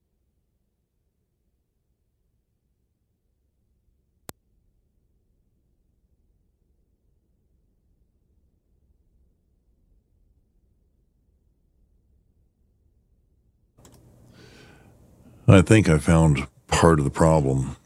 [15.47, 17.77] I think I found part of the problem.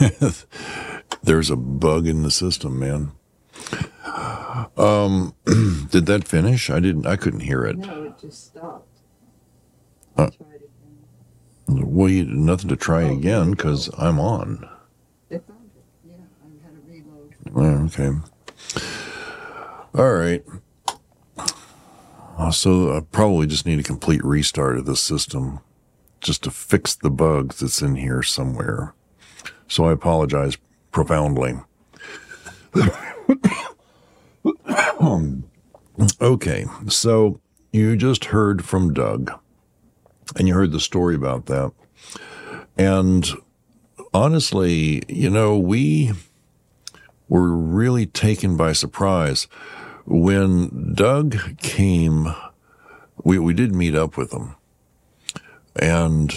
[1.24, 3.12] there's a bug in the system, man.
[4.76, 5.34] Um,
[5.90, 6.70] did that finish?
[6.70, 7.06] I didn't.
[7.06, 7.78] I couldn't hear it.
[7.78, 8.88] No, it just stopped.
[10.16, 10.30] Uh,
[11.66, 14.68] well, you, nothing to try oh, again because I'm on.
[15.28, 15.84] They found it.
[16.08, 17.92] Yeah, I had to reload.
[17.92, 18.10] okay.
[19.94, 20.44] All right.
[22.52, 25.60] So I probably just need a complete restart of the system
[26.20, 28.94] just to fix the bug that's in here somewhere.
[29.66, 30.56] So I apologize
[30.94, 31.54] profoundly.
[36.20, 37.40] okay, so
[37.72, 39.32] you just heard from Doug,
[40.36, 41.72] and you heard the story about that.
[42.78, 43.28] And
[44.14, 46.12] honestly, you know, we
[47.28, 49.48] were really taken by surprise
[50.06, 52.32] when Doug came.
[53.24, 54.54] We we did meet up with him,
[55.76, 56.32] and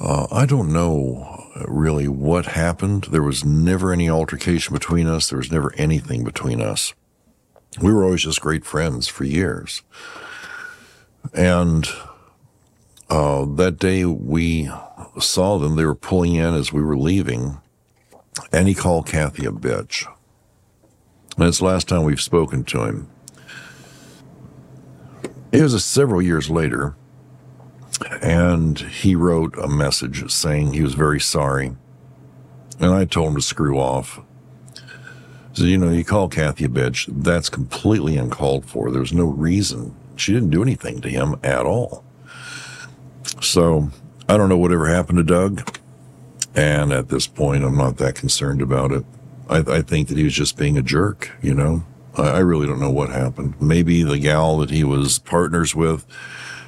[0.00, 3.04] uh, I don't know really what happened.
[3.10, 5.28] There was never any altercation between us.
[5.28, 6.94] There was never anything between us.
[7.80, 9.82] We were always just great friends for years.
[11.32, 11.86] And
[13.08, 14.70] uh, that day we
[15.20, 17.58] saw them, they were pulling in as we were leaving,
[18.52, 20.06] and he called Kathy a bitch.
[21.36, 23.08] And it's the last time we've spoken to him.
[25.52, 26.96] It was several years later
[28.22, 31.76] and he wrote a message saying he was very sorry.
[32.80, 34.20] And I told him to screw off.
[35.52, 38.90] So, you know, you call Kathy a bitch, that's completely uncalled for.
[38.90, 39.94] There's no reason.
[40.16, 42.04] She didn't do anything to him at all.
[43.40, 43.90] So,
[44.28, 45.78] I don't know whatever happened to Doug.
[46.56, 49.04] And at this point, I'm not that concerned about it.
[49.48, 51.84] I, I think that he was just being a jerk, you know?
[52.16, 53.60] I, I really don't know what happened.
[53.60, 56.06] Maybe the gal that he was partners with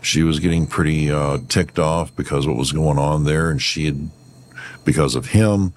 [0.03, 3.87] she was getting pretty uh, ticked off because what was going on there, and she
[3.87, 4.11] had,
[4.85, 5.73] because of him,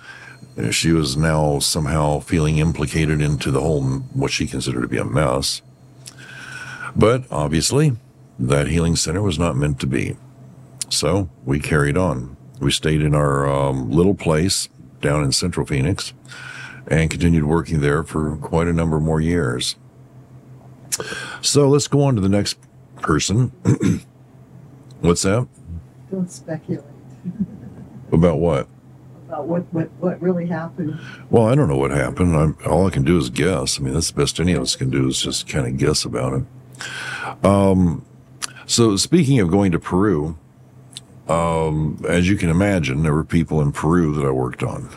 [0.72, 5.06] she was now somehow feeling implicated into the whole what she considered to be a
[5.06, 5.62] mess.
[6.96, 7.96] But obviously,
[8.38, 10.18] that healing center was not meant to be.
[10.90, 12.36] So we carried on.
[12.60, 14.70] We stayed in our um, little place
[15.02, 16.14] down in central Phoenix
[16.88, 19.76] and continued working there for quite a number more years.
[21.42, 22.58] So let's go on to the next
[23.02, 23.52] person.
[25.02, 25.48] What's that?
[26.12, 26.86] Don't speculate.
[28.12, 28.68] About what?
[29.28, 31.00] About what, what, what really happened.
[31.30, 32.36] Well, I don't know what happened.
[32.36, 33.80] I'm, all I can do is guess.
[33.80, 36.04] I mean, that's the best any of us can do is just kind of guess
[36.04, 37.46] about it.
[37.46, 38.04] Um,
[38.66, 40.38] so speaking of going to Peru,
[41.28, 44.90] um, as you can imagine, there were people in Peru that I worked on.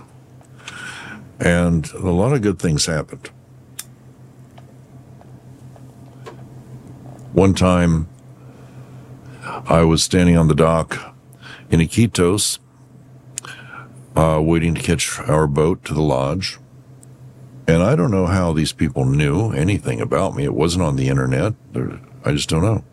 [1.38, 3.30] And a lot of good things happened.
[7.32, 8.09] One time,
[9.45, 11.14] I was standing on the dock
[11.70, 12.59] in Iquitos,
[14.14, 16.59] uh, waiting to catch our boat to the lodge.
[17.66, 20.45] And I don't know how these people knew anything about me.
[20.45, 21.55] It wasn't on the internet.
[22.24, 22.84] I just don't know.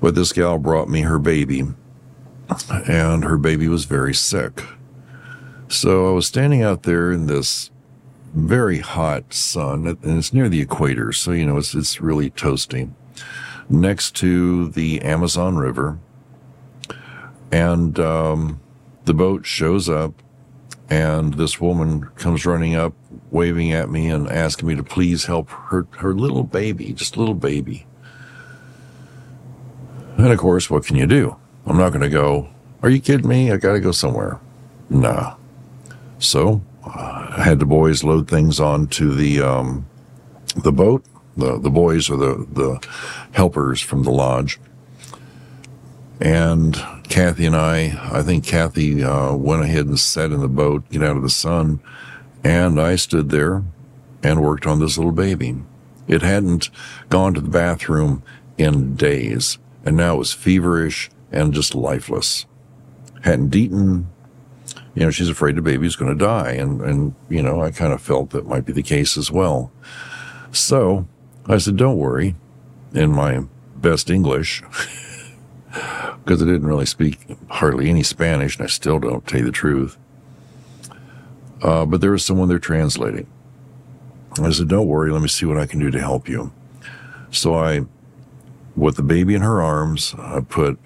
[0.00, 1.64] But this gal brought me her baby,
[2.70, 4.62] and her baby was very sick.
[5.68, 7.70] So I was standing out there in this
[8.34, 12.90] very hot sun, and it's near the equator, so you know it's it's really toasty,
[13.70, 15.98] next to the Amazon River,
[17.50, 18.60] and um,
[19.04, 20.12] the boat shows up,
[20.90, 22.92] and this woman comes running up,
[23.30, 27.18] waving at me and asking me to please help her her little baby, just a
[27.18, 27.86] little baby.
[30.16, 31.36] And of course, what can you do?
[31.66, 32.48] I'm not going to go.
[32.82, 33.50] Are you kidding me?
[33.50, 34.38] I got to go somewhere.
[34.90, 35.36] Nah.
[36.18, 39.86] So I had the boys load things onto the um,
[40.56, 41.04] the boat.
[41.36, 42.88] The the boys are the the
[43.32, 44.58] helpers from the lodge.
[46.20, 46.74] And
[47.08, 51.02] Kathy and I, I think Kathy uh, went ahead and sat in the boat, get
[51.02, 51.80] out of the sun,
[52.44, 53.62] and I stood there
[54.22, 55.56] and worked on this little baby.
[56.06, 56.68] It hadn't
[57.08, 58.22] gone to the bathroom
[58.58, 62.44] in days, and now it was feverish and just lifeless.
[63.22, 64.10] Hadn't eaten,
[64.94, 66.52] you know, she's afraid the baby's going to die.
[66.52, 69.72] And, and, you know, I kind of felt that might be the case as well.
[70.52, 71.06] So
[71.50, 72.36] I said, don't worry
[72.94, 73.44] in my
[73.74, 74.62] best English,
[76.24, 79.52] because I didn't really speak hardly any Spanish, and I still don't tell you the
[79.52, 79.96] truth.
[81.60, 83.26] Uh, but there was someone there translating.
[84.40, 86.52] I said, don't worry, let me see what I can do to help you.
[87.32, 87.80] So I,
[88.76, 90.78] with the baby in her arms, I put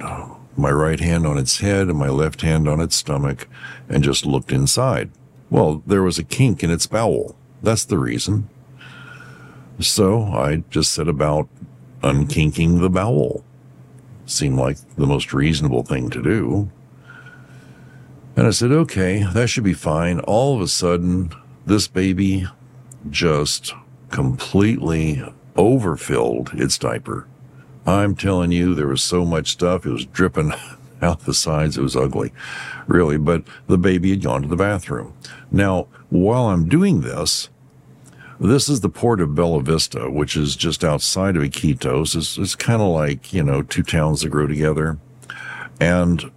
[0.57, 3.49] my right hand on its head and my left hand on its stomach
[3.89, 5.11] and just looked inside.
[5.51, 7.37] Well, there was a kink in its bowel.
[7.63, 8.49] That's the reason.
[9.81, 11.49] So I just set about
[12.03, 13.45] unkinking the bowel.
[14.27, 16.71] Seemed like the most reasonable thing to do.
[18.37, 20.21] And I said, okay, that should be fine.
[20.21, 21.31] All of a sudden,
[21.67, 22.47] this baby
[23.11, 23.75] just
[24.11, 25.23] completely
[25.57, 27.27] overfilled its diaper.
[27.87, 29.85] I'm telling you, there was so much stuff.
[29.87, 30.53] It was dripping
[31.03, 31.77] out the sides.
[31.77, 32.33] It was ugly,
[32.87, 33.19] really.
[33.19, 35.15] But the baby had gone to the bathroom.
[35.51, 37.51] Now, while I'm doing this,
[38.49, 42.15] this is the port of Bella Vista, which is just outside of Iquitos.
[42.17, 44.99] It's, it's kind of like, you know, two towns that grow together.
[45.81, 46.31] And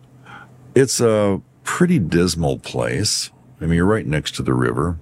[0.76, 3.32] it's a pretty dismal place.
[3.60, 5.00] I mean, you're right next to the river.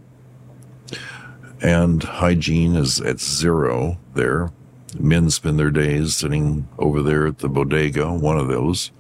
[1.62, 4.52] And hygiene is at zero there.
[5.00, 8.92] Men spend their days sitting over there at the bodega, one of those,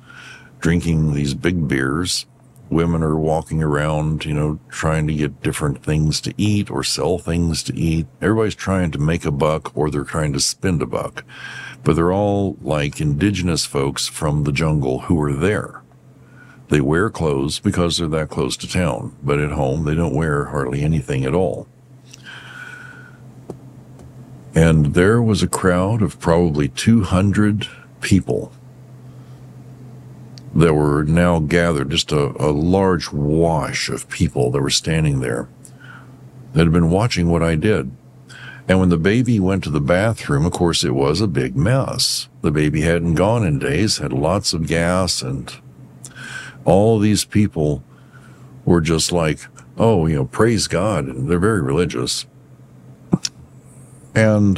[0.60, 2.26] drinking these big beers.
[2.70, 7.18] Women are walking around, you know, trying to get different things to eat or sell
[7.18, 8.08] things to eat.
[8.22, 11.24] Everybody's trying to make a buck or they're trying to spend a buck.
[11.84, 15.84] But they're all like indigenous folks from the jungle who are there.
[16.70, 20.46] They wear clothes because they're that close to town, but at home they don't wear
[20.46, 21.68] hardly anything at all.
[24.56, 27.68] And there was a crowd of probably 200
[28.02, 28.52] people
[30.56, 35.50] that were now gathered, just a, a large wash of people that were standing there
[36.54, 37.92] that had been watching what I did.
[38.68, 42.30] And when the baby went to the bathroom, of course, it was a big mess.
[42.42, 45.54] The baby hadn't gone in days, had lots of gas, and
[46.64, 47.84] all these people
[48.64, 49.40] were just like,
[49.78, 51.06] oh, you know, praise God.
[51.06, 52.26] And they're very religious.
[54.16, 54.58] And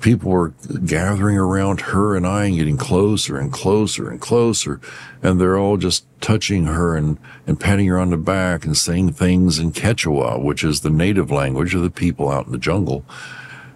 [0.00, 0.54] people were
[0.84, 4.80] gathering around her and I and getting closer and closer and closer.
[5.22, 9.12] And they're all just touching her and, and patting her on the back and saying
[9.12, 13.04] things in Quechua, which is the native language of the people out in the jungle.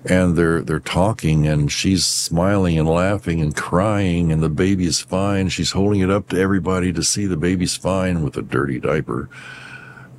[0.04, 5.50] And they're, they're talking and she's smiling and laughing and crying and the baby's fine.
[5.50, 9.28] She's holding it up to everybody to see the baby's fine with a dirty diaper.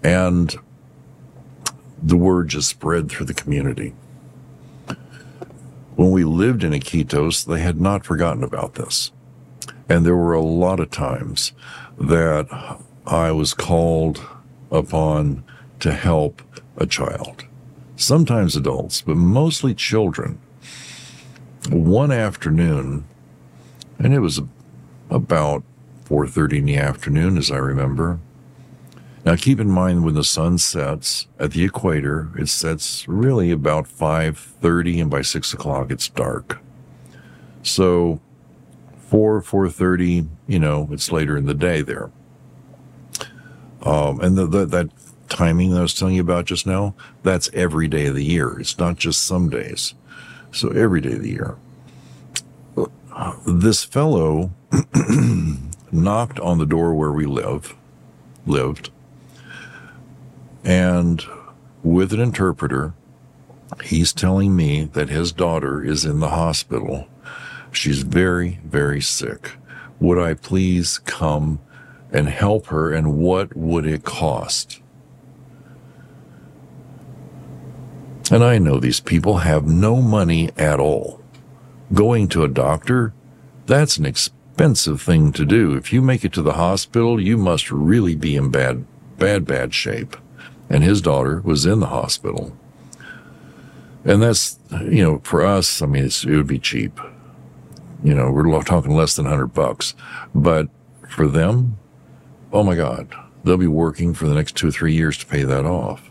[0.03, 0.55] And
[2.03, 3.95] the word just spread through the community
[6.01, 9.11] when we lived in Iquitos, they had not forgotten about this.
[9.87, 11.51] And there were a lot of times
[11.95, 12.47] that
[13.05, 14.19] I was called
[14.71, 15.43] upon
[15.79, 16.41] to help
[16.75, 17.45] a child.
[17.95, 20.39] Sometimes adults, but mostly children.
[21.69, 23.03] One afternoon,
[23.99, 24.41] and it was
[25.11, 25.61] about
[26.05, 28.17] 4:30 in the afternoon as I remember,
[29.23, 33.85] now, keep in mind when the sun sets at the equator, it sets really about
[33.85, 36.59] 5.30 and by 6 o'clock it's dark.
[37.61, 38.19] So
[39.09, 42.09] 4, 4.30, you know, it's later in the day there.
[43.83, 44.89] Um, and the, the, that
[45.29, 48.59] timing that I was telling you about just now, that's every day of the year.
[48.59, 49.93] It's not just some days.
[50.51, 51.57] So every day of the year.
[53.45, 54.51] This fellow
[55.91, 57.75] knocked on the door where we live,
[58.47, 58.89] lived,
[60.63, 61.23] and
[61.83, 62.93] with an interpreter.
[63.83, 67.07] He's telling me that his daughter is in the hospital.
[67.71, 69.51] She's very, very sick.
[69.99, 71.59] Would I please come
[72.11, 72.91] and help her?
[72.91, 74.81] And what would it cost?
[78.31, 81.21] And I know these people have no money at all.
[81.93, 83.13] Going to a doctor,
[83.65, 85.75] that's an expensive thing to do.
[85.75, 88.85] If you make it to the hospital, you must really be in bad,
[89.17, 90.15] bad, bad shape.
[90.71, 92.55] And his daughter was in the hospital.
[94.05, 96.97] And that's, you know, for us, I mean, it would be cheap.
[98.01, 99.93] You know, we're talking less than 100 bucks.
[100.33, 100.69] But
[101.09, 101.77] for them,
[102.53, 103.13] oh my God,
[103.43, 106.09] they'll be working for the next two or three years to pay that off.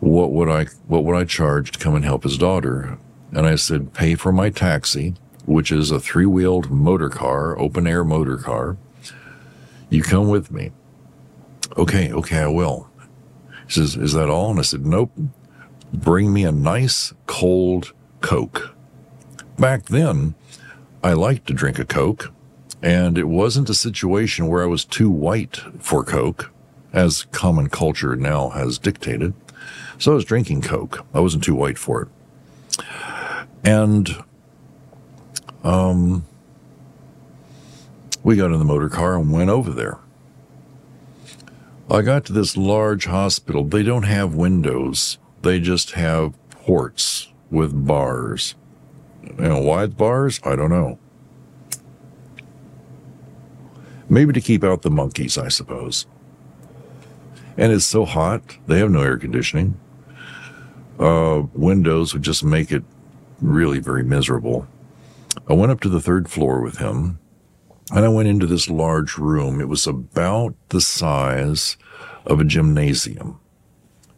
[0.00, 2.98] What would I, what would I charge to come and help his daughter?
[3.32, 7.86] And I said, pay for my taxi, which is a three wheeled motor car, open
[7.86, 8.78] air motor car.
[9.90, 10.72] You come with me.
[11.76, 12.89] Okay, okay, I will.
[13.70, 14.50] He says, Is that all?
[14.50, 15.12] And I said, Nope.
[15.92, 18.74] Bring me a nice cold Coke.
[19.60, 20.34] Back then,
[21.04, 22.32] I liked to drink a Coke,
[22.82, 26.50] and it wasn't a situation where I was too white for Coke,
[26.92, 29.34] as common culture now has dictated.
[29.98, 31.06] So I was drinking Coke.
[31.14, 32.84] I wasn't too white for it.
[33.62, 34.24] And
[35.62, 36.26] um,
[38.24, 39.98] we got in the motor car and went over there.
[41.90, 43.64] I got to this large hospital.
[43.64, 48.54] They don't have windows, they just have ports with bars.
[49.24, 50.40] You know, why bars?
[50.44, 50.98] I don't know.
[54.08, 56.06] Maybe to keep out the monkeys, I suppose.
[57.56, 59.78] And it's so hot, they have no air conditioning.
[60.98, 62.84] Uh, windows would just make it
[63.40, 64.66] really very miserable.
[65.48, 67.19] I went up to the third floor with him
[67.92, 69.60] and I went into this large room.
[69.60, 71.76] It was about the size
[72.24, 73.40] of a gymnasium.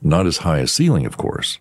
[0.00, 1.58] Not as high a ceiling, of course.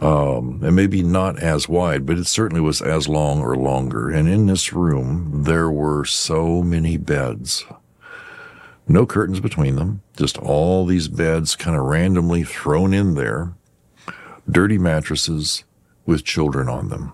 [0.00, 4.10] Um, and maybe not as wide, but it certainly was as long or longer.
[4.10, 7.64] And in this room, there were so many beds.
[8.88, 13.54] No curtains between them, just all these beds kind of randomly thrown in there.
[14.50, 15.62] Dirty mattresses
[16.04, 17.12] with children on them.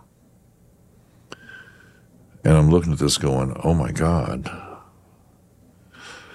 [2.45, 4.51] And I'm looking at this going, oh my God.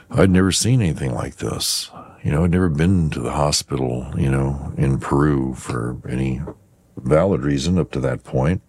[0.09, 1.89] I'd never seen anything like this.
[2.23, 6.41] You know, I'd never been to the hospital, you know, in Peru for any
[6.95, 8.61] valid reason up to that point.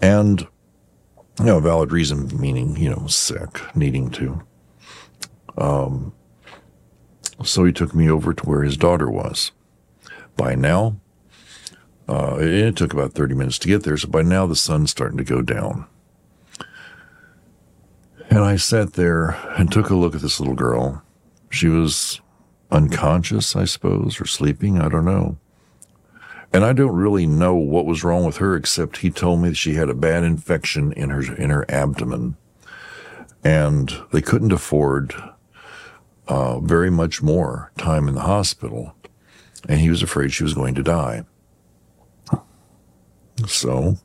[0.00, 0.40] And,
[1.38, 4.42] you know, valid reason meaning, you know, sick, needing to.
[5.58, 6.14] Um,
[7.44, 9.52] so he took me over to where his daughter was.
[10.36, 11.00] By now,
[12.10, 15.16] uh, it took about 30 minutes to get there, so by now the sun's starting
[15.18, 15.86] to go down.
[18.28, 21.04] And I sat there and took a look at this little girl.
[21.50, 22.20] She was
[22.70, 25.36] unconscious, I suppose, or sleeping, I don't know.
[26.52, 29.54] And I don't really know what was wrong with her, except he told me that
[29.54, 32.36] she had a bad infection in her in her abdomen,
[33.44, 35.14] and they couldn't afford
[36.26, 38.96] uh, very much more time in the hospital,
[39.68, 41.24] and he was afraid she was going to die.
[43.46, 43.96] So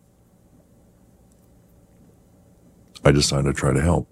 [3.04, 4.08] I decided to try to help.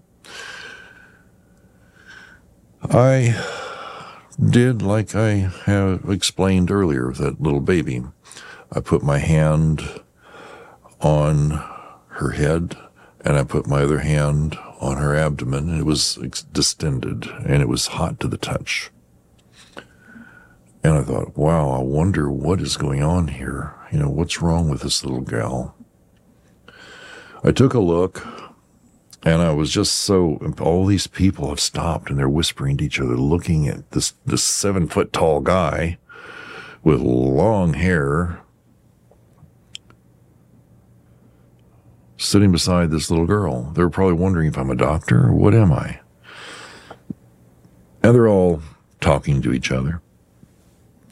[2.82, 3.34] I
[4.38, 8.02] did like I have explained earlier with that little baby.
[8.70, 9.82] I put my hand
[11.00, 11.50] on
[12.08, 12.76] her head
[13.20, 16.16] and I put my other hand on her abdomen it was
[16.52, 18.90] distended and it was hot to the touch.
[20.82, 23.74] And I thought, wow, I wonder what is going on here.
[23.94, 25.76] You know, what's wrong with this little gal?
[27.44, 28.26] I took a look
[29.22, 32.98] and I was just so, all these people have stopped and they're whispering to each
[32.98, 35.98] other, looking at this, this seven foot tall guy
[36.82, 38.40] with long hair
[42.16, 43.70] sitting beside this little girl.
[43.74, 46.00] They're probably wondering if I'm a doctor or what am I?
[48.02, 48.60] And they're all
[49.00, 50.02] talking to each other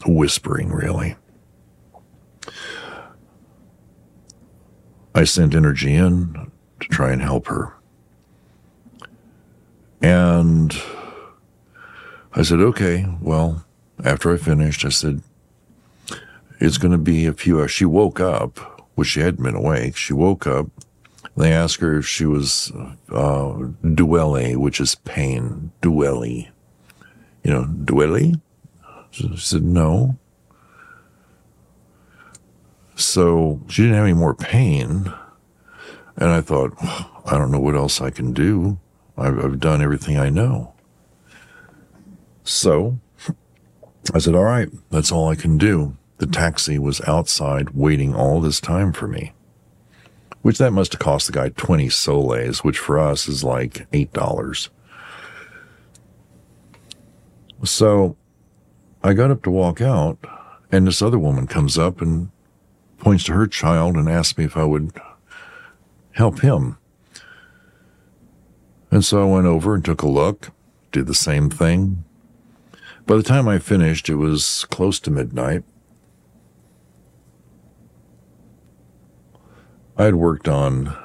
[0.05, 1.15] whispering, really.
[5.15, 7.75] I sent energy in to try and help her.
[10.01, 10.75] And
[12.33, 13.65] I said, okay, well,
[14.05, 15.23] after I finished, I said,
[16.59, 17.71] it's going to be a few hours.
[17.71, 18.59] She woke up,
[18.95, 19.97] which she hadn't been awake.
[19.97, 20.67] She woke up.
[21.37, 22.73] They asked her if she was
[23.11, 25.73] uh, duele, which is pain.
[25.83, 26.49] Duele.
[27.43, 28.41] You know, duele?
[29.11, 30.19] She said, no.
[33.03, 35.13] So she didn't have any more pain.
[36.17, 38.79] And I thought, I don't know what else I can do.
[39.17, 40.75] I've, I've done everything I know.
[42.45, 42.99] So
[44.15, 45.97] I said, All right, that's all I can do.
[46.19, 49.33] The taxi was outside waiting all this time for me,
[50.43, 54.69] which that must have cost the guy 20 soles, which for us is like $8.
[57.65, 58.17] So
[59.03, 60.19] I got up to walk out,
[60.71, 62.31] and this other woman comes up and
[63.03, 64.93] points to her child and asks me if I would
[66.13, 66.79] help him.
[68.93, 70.51] And so I went over and took a look,
[70.93, 72.05] did the same thing.
[73.05, 75.65] By the time I finished, it was close to midnight.
[79.97, 80.97] I had worked on,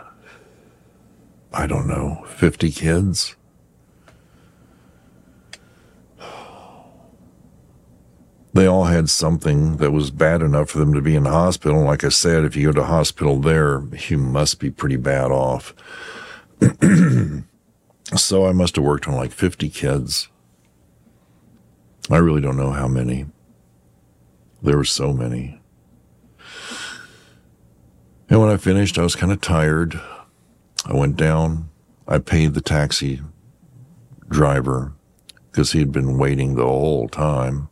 [1.51, 3.36] I don't know, 50 kids.
[8.57, 11.83] They all had something that was bad enough for them to be in the hospital.
[11.83, 15.75] Like I said, if you go to hospital there, you must be pretty bad off.
[18.15, 20.29] so I must have worked on like 50 kids.
[22.09, 23.27] I really don't know how many.
[24.63, 25.61] There were so many.
[28.27, 30.01] And when I finished, I was kind of tired.
[30.83, 31.69] I went down.
[32.07, 33.21] I paid the taxi
[34.27, 34.93] driver
[35.51, 37.69] because he had been waiting the whole time.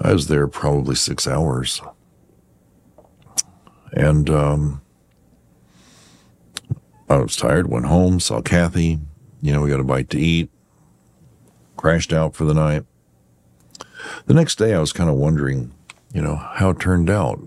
[0.00, 1.80] I was there probably six hours.
[3.92, 4.82] And um,
[7.08, 8.98] I was tired, went home, saw Kathy.
[9.40, 10.50] You know, we got a bite to eat,
[11.76, 12.84] crashed out for the night.
[14.26, 15.72] The next day, I was kind of wondering,
[16.12, 17.40] you know, how it turned out.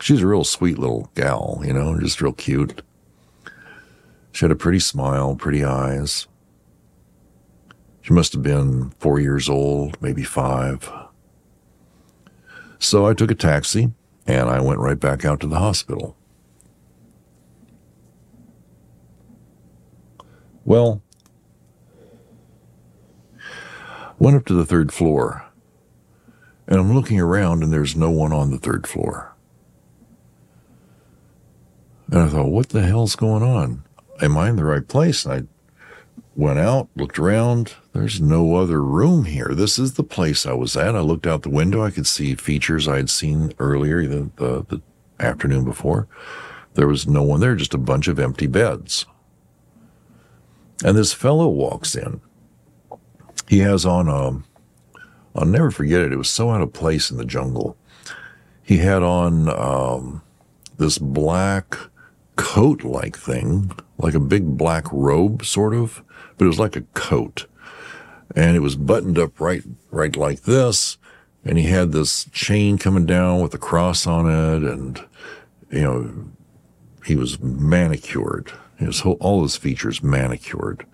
[0.00, 2.82] She's a real sweet little gal, you know, just real cute.
[4.32, 6.26] She had a pretty smile, pretty eyes.
[8.02, 10.90] She must have been four years old, maybe five.
[12.80, 13.92] So I took a taxi
[14.26, 16.16] and I went right back out to the hospital.
[20.64, 21.02] Well,
[24.18, 25.44] went up to the third floor
[26.66, 29.34] and I'm looking around and there's no one on the third floor.
[32.10, 33.84] And I thought, what the hell's going on?
[34.22, 35.26] Am I in the right place?
[35.26, 35.42] And I
[36.36, 37.74] went out, looked around.
[37.92, 39.52] There's no other room here.
[39.52, 40.94] This is the place I was at.
[40.94, 41.82] I looked out the window.
[41.82, 44.82] I could see features I had seen earlier, the, the, the
[45.18, 46.06] afternoon before.
[46.74, 49.06] There was no one there, just a bunch of empty beds.
[50.84, 52.20] And this fellow walks in.
[53.48, 54.42] He has on a,
[55.38, 56.12] I'll never forget it.
[56.12, 57.76] It was so out of place in the jungle.
[58.62, 60.22] He had on um,
[60.78, 61.76] this black
[62.36, 66.02] coat like thing, like a big black robe, sort of,
[66.40, 67.44] but it was like a coat.
[68.34, 70.96] And it was buttoned up right, right like this.
[71.44, 74.62] And he had this chain coming down with a cross on it.
[74.66, 74.98] And,
[75.70, 76.30] you know,
[77.04, 78.52] he was manicured.
[78.78, 80.86] His whole, all his features manicured.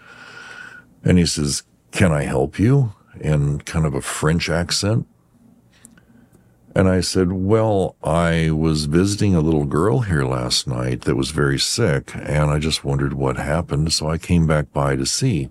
[1.05, 2.95] And he says, Can I help you?
[3.21, 5.07] In kind of a French accent.
[6.77, 11.31] And I said, Well, I was visiting a little girl here last night that was
[11.31, 15.49] very sick, and I just wondered what happened, so I came back by to see.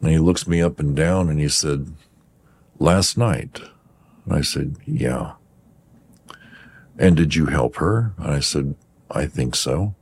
[0.00, 1.94] And he looks me up and down and he said,
[2.78, 3.60] Last night?
[4.24, 5.32] And I said, Yeah.
[6.96, 8.12] And did you help her?
[8.18, 8.76] And I said,
[9.10, 9.96] I think so.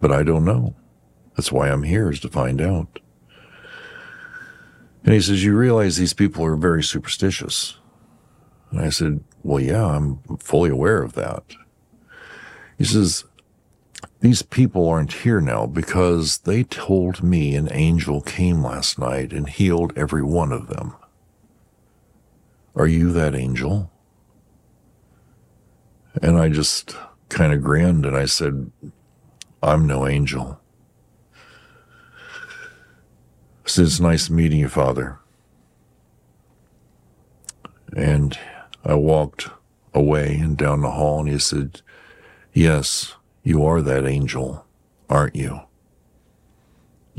[0.00, 0.74] But I don't know.
[1.34, 2.98] That's why I'm here, is to find out.
[5.02, 7.77] And he says, You realize these people are very superstitious.
[8.70, 11.42] And I said, Well, yeah, I'm fully aware of that.
[12.76, 13.24] He says,
[14.20, 19.48] These people aren't here now because they told me an angel came last night and
[19.48, 20.94] healed every one of them.
[22.74, 23.90] Are you that angel?
[26.22, 26.96] And I just
[27.28, 28.70] kind of grinned and I said,
[29.62, 30.60] I'm no angel.
[33.64, 35.18] I said, It's nice meeting you, Father.
[37.96, 38.38] And
[38.84, 39.48] I walked
[39.94, 41.82] away and down the hall, and he said,
[42.52, 44.64] Yes, you are that angel,
[45.08, 45.60] aren't you?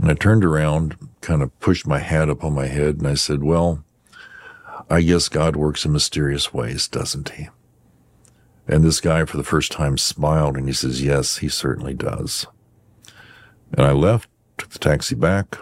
[0.02, 3.16] And I turned around, kind of pushed my hat up on my head, and I
[3.16, 3.84] said, Well,
[4.90, 7.50] I guess God works in mysterious ways, doesn't he?
[8.68, 12.46] And this guy, for the first time, smiled and he says, Yes, he certainly does.
[13.74, 15.58] And I left, took the taxi back.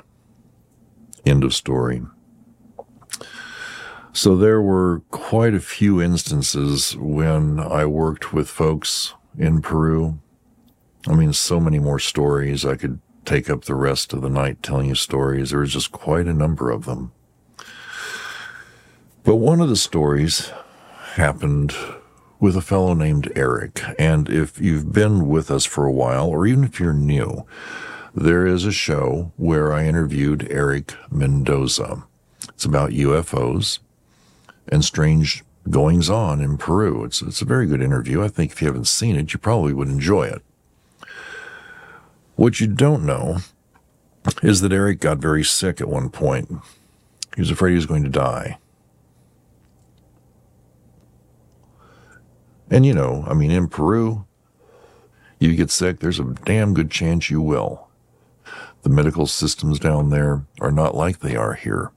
[1.25, 2.01] End of story.
[4.17, 10.17] So there were quite a few instances when I worked with folks in Peru.
[11.07, 12.65] I mean, so many more stories.
[12.65, 15.51] I could take up the rest of the night telling you stories.
[15.51, 17.11] There was just quite a number of them.
[19.23, 20.51] But one of the stories
[21.13, 21.75] happened
[22.39, 23.83] with a fellow named Eric.
[23.99, 27.45] And if you've been with us for a while, or even if you're new,
[28.15, 32.03] there is a show where I interviewed Eric Mendoza.
[32.49, 33.77] It's about UFOs
[34.69, 37.03] and strange goings on in Peru.
[37.03, 38.23] It's, it's a very good interview.
[38.23, 40.41] I think if you haven't seen it, you probably would enjoy it.
[42.35, 43.37] What you don't know
[44.43, 46.51] is that Eric got very sick at one point.
[47.35, 48.57] He was afraid he was going to die.
[52.69, 54.25] And you know, I mean, in Peru,
[55.39, 57.87] you get sick, there's a damn good chance you will.
[58.81, 61.91] The medical systems down there are not like they are here.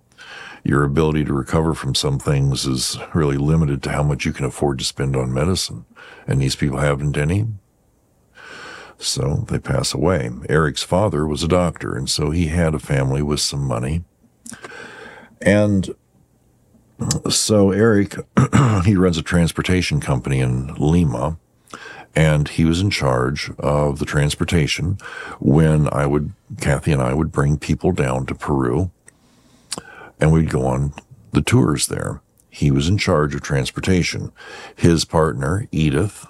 [0.65, 4.45] Your ability to recover from some things is really limited to how much you can
[4.45, 5.87] afford to spend on medicine.
[6.27, 7.47] And these people haven't any.
[8.99, 10.31] So they pass away.
[10.49, 14.05] Eric's father was a doctor, and so he had a family with some money.
[15.41, 15.95] And
[17.31, 18.17] so Eric,
[18.85, 21.39] he runs a transportation company in Lima,
[22.15, 24.99] and he was in charge of the transportation
[25.39, 28.91] when I would, Kathy and I would bring people down to Peru,
[30.21, 30.93] and we'd go on
[31.33, 32.21] the tours there.
[32.49, 34.33] He was in charge of transportation.
[34.75, 36.27] His partner, Edith,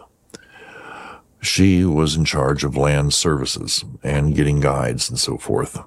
[1.41, 5.79] she was in charge of land services and getting guides and so forth.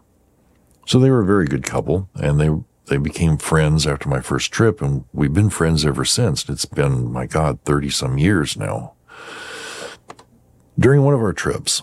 [0.86, 2.50] So they were a very good couple, and they
[2.88, 6.50] they became friends after my first trip, and we've been friends ever since.
[6.50, 8.94] It's been, my God, 30 some years now.
[10.78, 11.82] During one of our trips,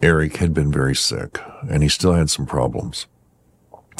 [0.00, 1.38] Eric had been very sick,
[1.68, 3.06] and he still had some problems.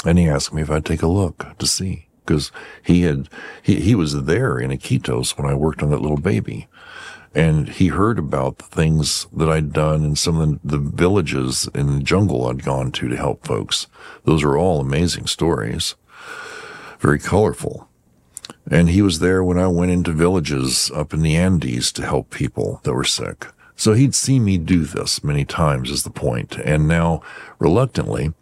[0.04, 3.28] And he asked me if I'd take a look to see, because he had,
[3.62, 6.68] he, he was there in Iquitos when I worked on that little baby
[7.36, 11.68] and he heard about the things that I'd done in some of the, the, villages
[11.74, 13.88] in the jungle I'd gone to to help folks.
[14.24, 15.96] Those are all amazing stories,
[16.98, 17.90] very colorful.
[18.70, 22.30] And he was there when I went into villages up in the Andes to help
[22.30, 23.48] people that were sick.
[23.76, 26.56] So he'd seen me do this many times is the point.
[26.56, 27.20] And now
[27.58, 28.32] reluctantly,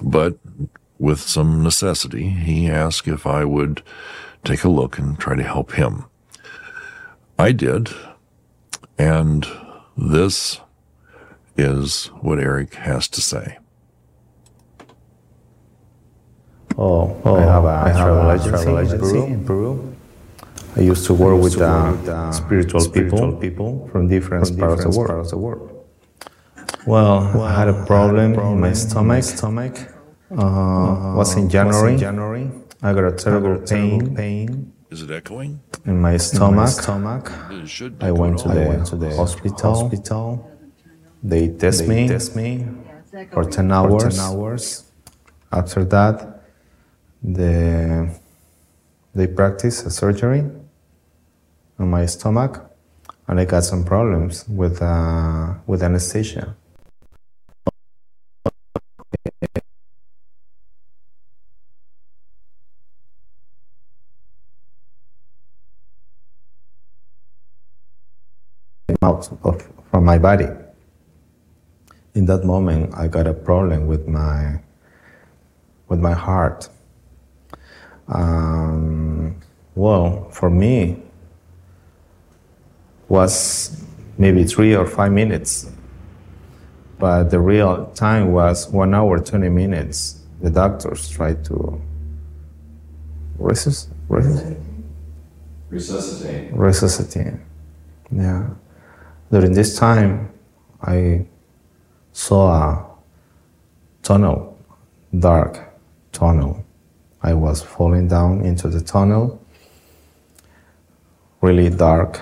[0.00, 0.38] but
[0.98, 3.82] with some necessity, he asked if I would
[4.44, 6.04] take a look and try to help him.
[7.38, 7.88] I did.
[8.98, 9.46] And
[9.96, 10.60] this
[11.56, 13.58] is what Eric has to say.
[16.76, 19.24] Oh, oh I have a, I have travel, a agency, travel agency in, Peru.
[19.26, 19.96] in Peru.
[20.76, 23.88] I used to work, used with, to work uh, with uh, spiritual, spiritual people, people
[23.92, 25.86] from different, from parts, different of parts of the world.
[26.86, 29.00] Well, well I had a problem, had a problem in my stomach.
[29.02, 29.93] In my stomach.
[30.36, 31.92] Uh, was in January.
[31.92, 32.50] Was in January.
[32.82, 35.60] I got a terrible, got a terrible pain, pain is it echoing?
[35.86, 36.50] In my stomach.
[36.50, 37.32] In my stomach.
[38.00, 39.74] I went to the, went to the hospital.
[39.74, 40.50] hospital.
[41.22, 42.08] They test they me.
[42.08, 42.66] Test me
[43.32, 44.02] for 10 hours.
[44.04, 44.84] For 10 hours.
[45.50, 46.42] After that,
[47.22, 48.14] the,
[49.14, 50.44] they practice a surgery
[51.78, 52.52] on my stomach,
[53.26, 56.54] and I got some problems with uh, with anesthesia.
[69.32, 70.48] Out of, from my body.
[72.14, 74.60] In that moment, I got a problem with my
[75.88, 76.68] with my heart.
[78.08, 79.36] Um,
[79.74, 81.02] well, for me,
[83.08, 83.82] was
[84.16, 85.70] maybe three or five minutes,
[86.98, 90.20] but the real time was one hour twenty minutes.
[90.40, 91.80] The doctors tried to
[93.38, 94.58] resuscitate.
[95.70, 96.52] Resuscitate.
[96.52, 97.34] Resuscitate.
[98.12, 98.50] Yeah.
[99.30, 100.30] During this time,
[100.82, 101.26] I
[102.12, 102.86] saw a
[104.02, 104.56] tunnel,
[105.18, 105.58] dark
[106.12, 106.64] tunnel.
[107.22, 109.42] I was falling down into the tunnel,
[111.40, 112.20] really dark,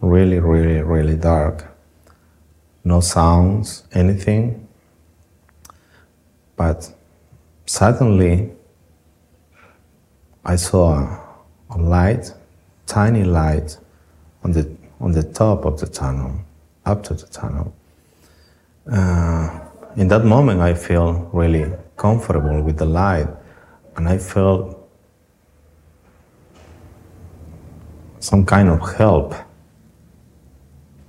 [0.00, 1.76] really, really, really dark.
[2.82, 4.66] No sounds, anything.
[6.56, 6.90] But
[7.66, 8.52] suddenly,
[10.44, 11.20] I saw
[11.68, 12.32] a light,
[12.86, 13.76] tiny light
[14.42, 16.32] on the on the top of the tunnel,
[16.84, 17.74] up to the tunnel.
[18.90, 19.60] Uh,
[19.96, 23.28] in that moment, I feel really comfortable with the light,
[23.96, 24.88] and I felt
[28.20, 29.34] some kind of help.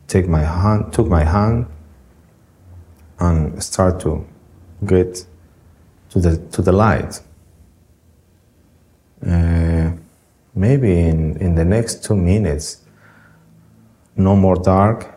[0.08, 1.66] Take my hand, took my hand,
[3.20, 4.26] and start to
[4.86, 5.26] get
[6.12, 7.22] to the to the light.
[9.26, 9.92] Uh,
[10.56, 12.82] maybe in, in the next two minutes,
[14.18, 15.14] no more dark.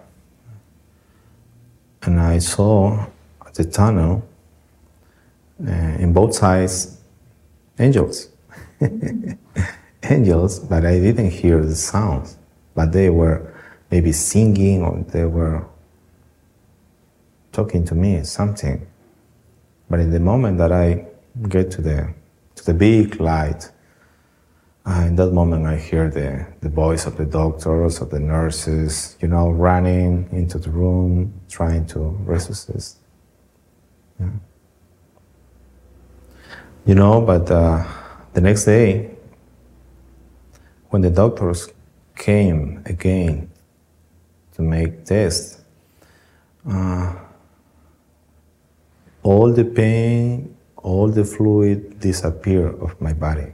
[2.03, 3.07] And I saw
[3.47, 4.23] at the tunnel
[5.67, 6.99] uh, in both sides
[7.79, 8.29] angels.
[10.03, 12.37] angels, but I didn't hear the sounds.
[12.75, 13.55] But they were
[13.91, 15.67] maybe singing or they were
[17.53, 18.87] talking to me, something.
[19.89, 21.07] But in the moment that I
[21.49, 22.15] get to the
[22.61, 23.71] to the big light.
[24.87, 29.17] Uh, in that moment, I hear the, the voice of the doctors, of the nurses,
[29.21, 32.95] you know, running into the room, trying to resuscitate.
[34.19, 34.31] Yeah.
[36.87, 37.87] You know, but uh,
[38.33, 39.11] the next day,
[40.89, 41.69] when the doctors
[42.17, 43.51] came again
[44.55, 45.63] to make tests,
[46.69, 47.15] uh,
[49.23, 53.53] all the pain, all the fluid disappeared of my body.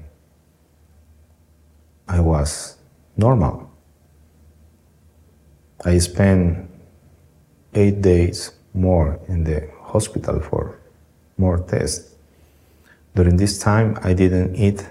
[2.09, 2.77] I was
[3.17, 3.71] normal.
[5.85, 6.71] I spent
[7.75, 10.79] eight days more in the hospital for
[11.39, 12.15] more tests.
[13.15, 14.87] During this time, I didn't eat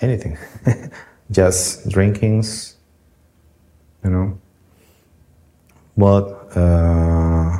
[0.00, 0.38] anything,
[1.30, 2.76] just drinkings,
[4.04, 4.38] you know.
[5.96, 7.58] But uh,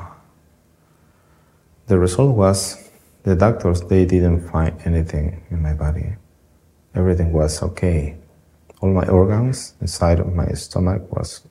[1.86, 2.90] the result was
[3.22, 6.16] the doctors they didn't find anything in my body.
[6.94, 8.16] Everything was okay.
[8.80, 11.42] All my organs inside of my stomach was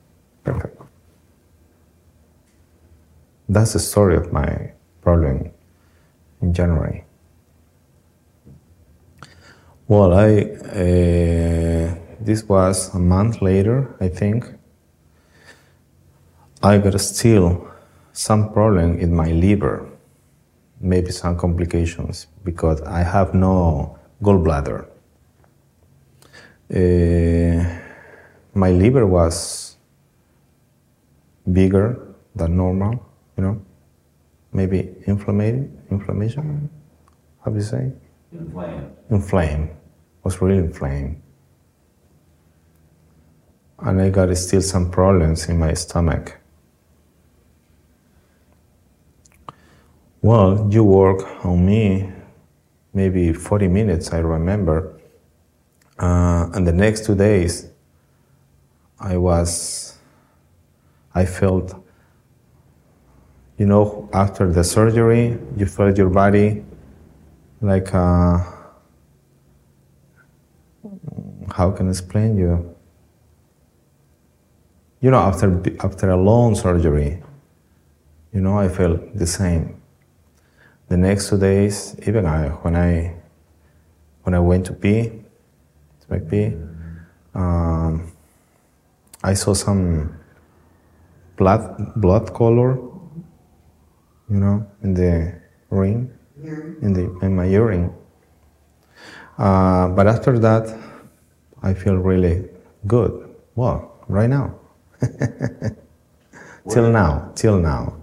[0.44, 0.80] perfect.
[3.48, 4.72] That's the story of my
[5.02, 5.50] problem
[6.42, 7.04] in January.
[9.86, 14.46] Well, I uh, this was a month later, I think.
[16.62, 17.66] I got still
[18.12, 19.88] some problem in my liver,
[20.80, 24.86] maybe some complications because I have no gallbladder.
[26.72, 27.64] Uh,
[28.54, 29.76] my liver was
[31.52, 33.04] bigger than normal,
[33.36, 33.60] you know,
[34.52, 36.70] maybe inflamed, inflammation,
[37.44, 37.90] how do you say?
[38.32, 38.96] Inflamed.
[39.10, 39.70] Inflamed
[40.22, 41.20] was really inflamed.
[43.80, 46.38] And I got still some problems in my stomach.
[50.22, 52.12] Well, you work on me
[52.92, 54.99] maybe 40 minutes, I remember.
[56.00, 57.68] Uh, and the next two days,
[58.98, 59.98] I was,
[61.14, 61.74] I felt,
[63.58, 66.64] you know, after the surgery, you felt your body
[67.60, 68.38] like, uh,
[71.54, 72.74] how can I explain you?
[75.02, 77.22] You know, after after a long surgery,
[78.32, 79.80] you know, I felt the same.
[80.88, 83.14] The next two days, even I, when I
[84.22, 85.19] when I went to pee,
[86.10, 86.56] make
[87.34, 88.12] um,
[89.22, 90.16] I saw some
[91.36, 92.76] blood blood color,
[94.28, 95.40] you know, in the
[95.70, 96.10] ring,
[96.82, 97.94] in the in my urine.
[99.38, 100.76] Uh, but after that,
[101.62, 102.48] I feel really
[102.86, 103.12] good.
[103.54, 104.54] Well, right now.
[106.68, 107.96] till now, till now.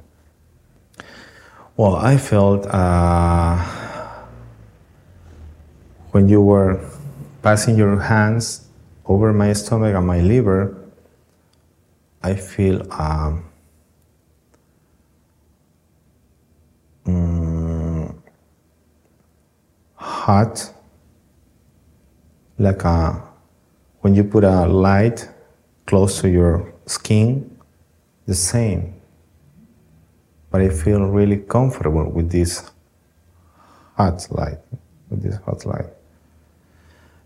[1.75, 3.63] Well, I felt uh,
[6.11, 6.81] when you were
[7.47, 8.67] passing your hands
[9.05, 10.75] over my stomach and my liver,
[12.21, 13.45] I feel um,
[17.05, 18.13] mm,
[19.95, 20.73] hot,
[22.59, 23.23] like a
[24.01, 25.29] when you put a light
[25.85, 27.57] close to your skin,
[28.25, 28.93] the same.
[30.51, 32.69] But I feel really comfortable with this
[33.95, 34.59] hot light,
[35.09, 35.96] with this hot light.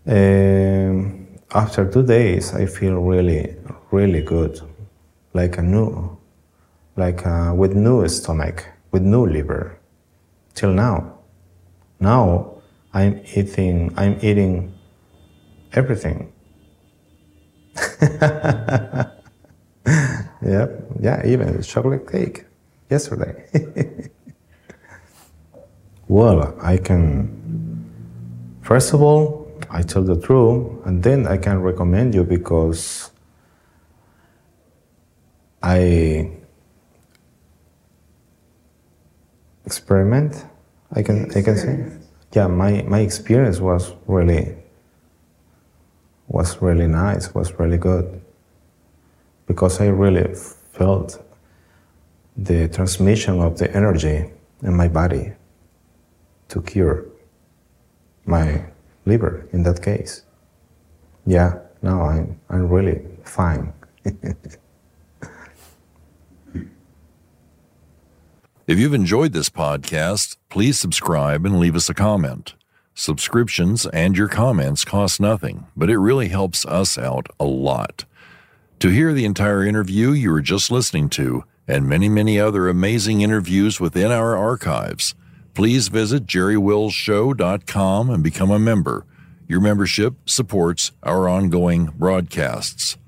[0.06, 3.56] Um, after two days, I feel really,
[3.90, 4.60] really good,
[5.32, 6.18] like a new,
[6.96, 9.78] like a, with new stomach, with new liver,
[10.54, 11.18] till now.
[12.00, 14.74] Now I'm eating, I'm eating
[15.72, 16.32] everything
[19.82, 20.66] yeah,
[21.00, 22.44] yeah, even chocolate cake
[22.90, 23.46] yesterday.
[26.08, 27.30] well, I can.
[28.62, 29.41] First of all,
[29.74, 33.10] I tell the truth, and then I can recommend you because
[35.62, 36.30] I
[39.64, 40.44] experiment.
[40.92, 41.90] I can I can say,
[42.34, 42.48] yeah.
[42.48, 44.56] My my experience was really
[46.28, 48.20] was really nice, was really good.
[49.46, 50.34] Because I really
[50.72, 51.18] felt
[52.36, 54.30] the transmission of the energy
[54.62, 55.32] in my body
[56.48, 57.06] to cure
[58.26, 58.64] my
[59.04, 60.22] liver in that case.
[61.26, 63.72] Yeah, now I'm, I'm really fine.
[68.66, 72.54] if you've enjoyed this podcast, please subscribe and leave us a comment.
[72.94, 78.04] Subscriptions and your comments cost nothing, but it really helps us out a lot.
[78.80, 83.20] To hear the entire interview you were just listening to, and many, many other amazing
[83.20, 85.14] interviews within our archives,
[85.54, 89.06] please visit jerrywillsshow.com and become a member.
[89.48, 92.98] Your membership supports our ongoing broadcasts.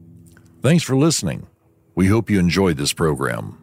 [0.61, 1.47] Thanks for listening.
[1.95, 3.58] We hope you enjoyed this program.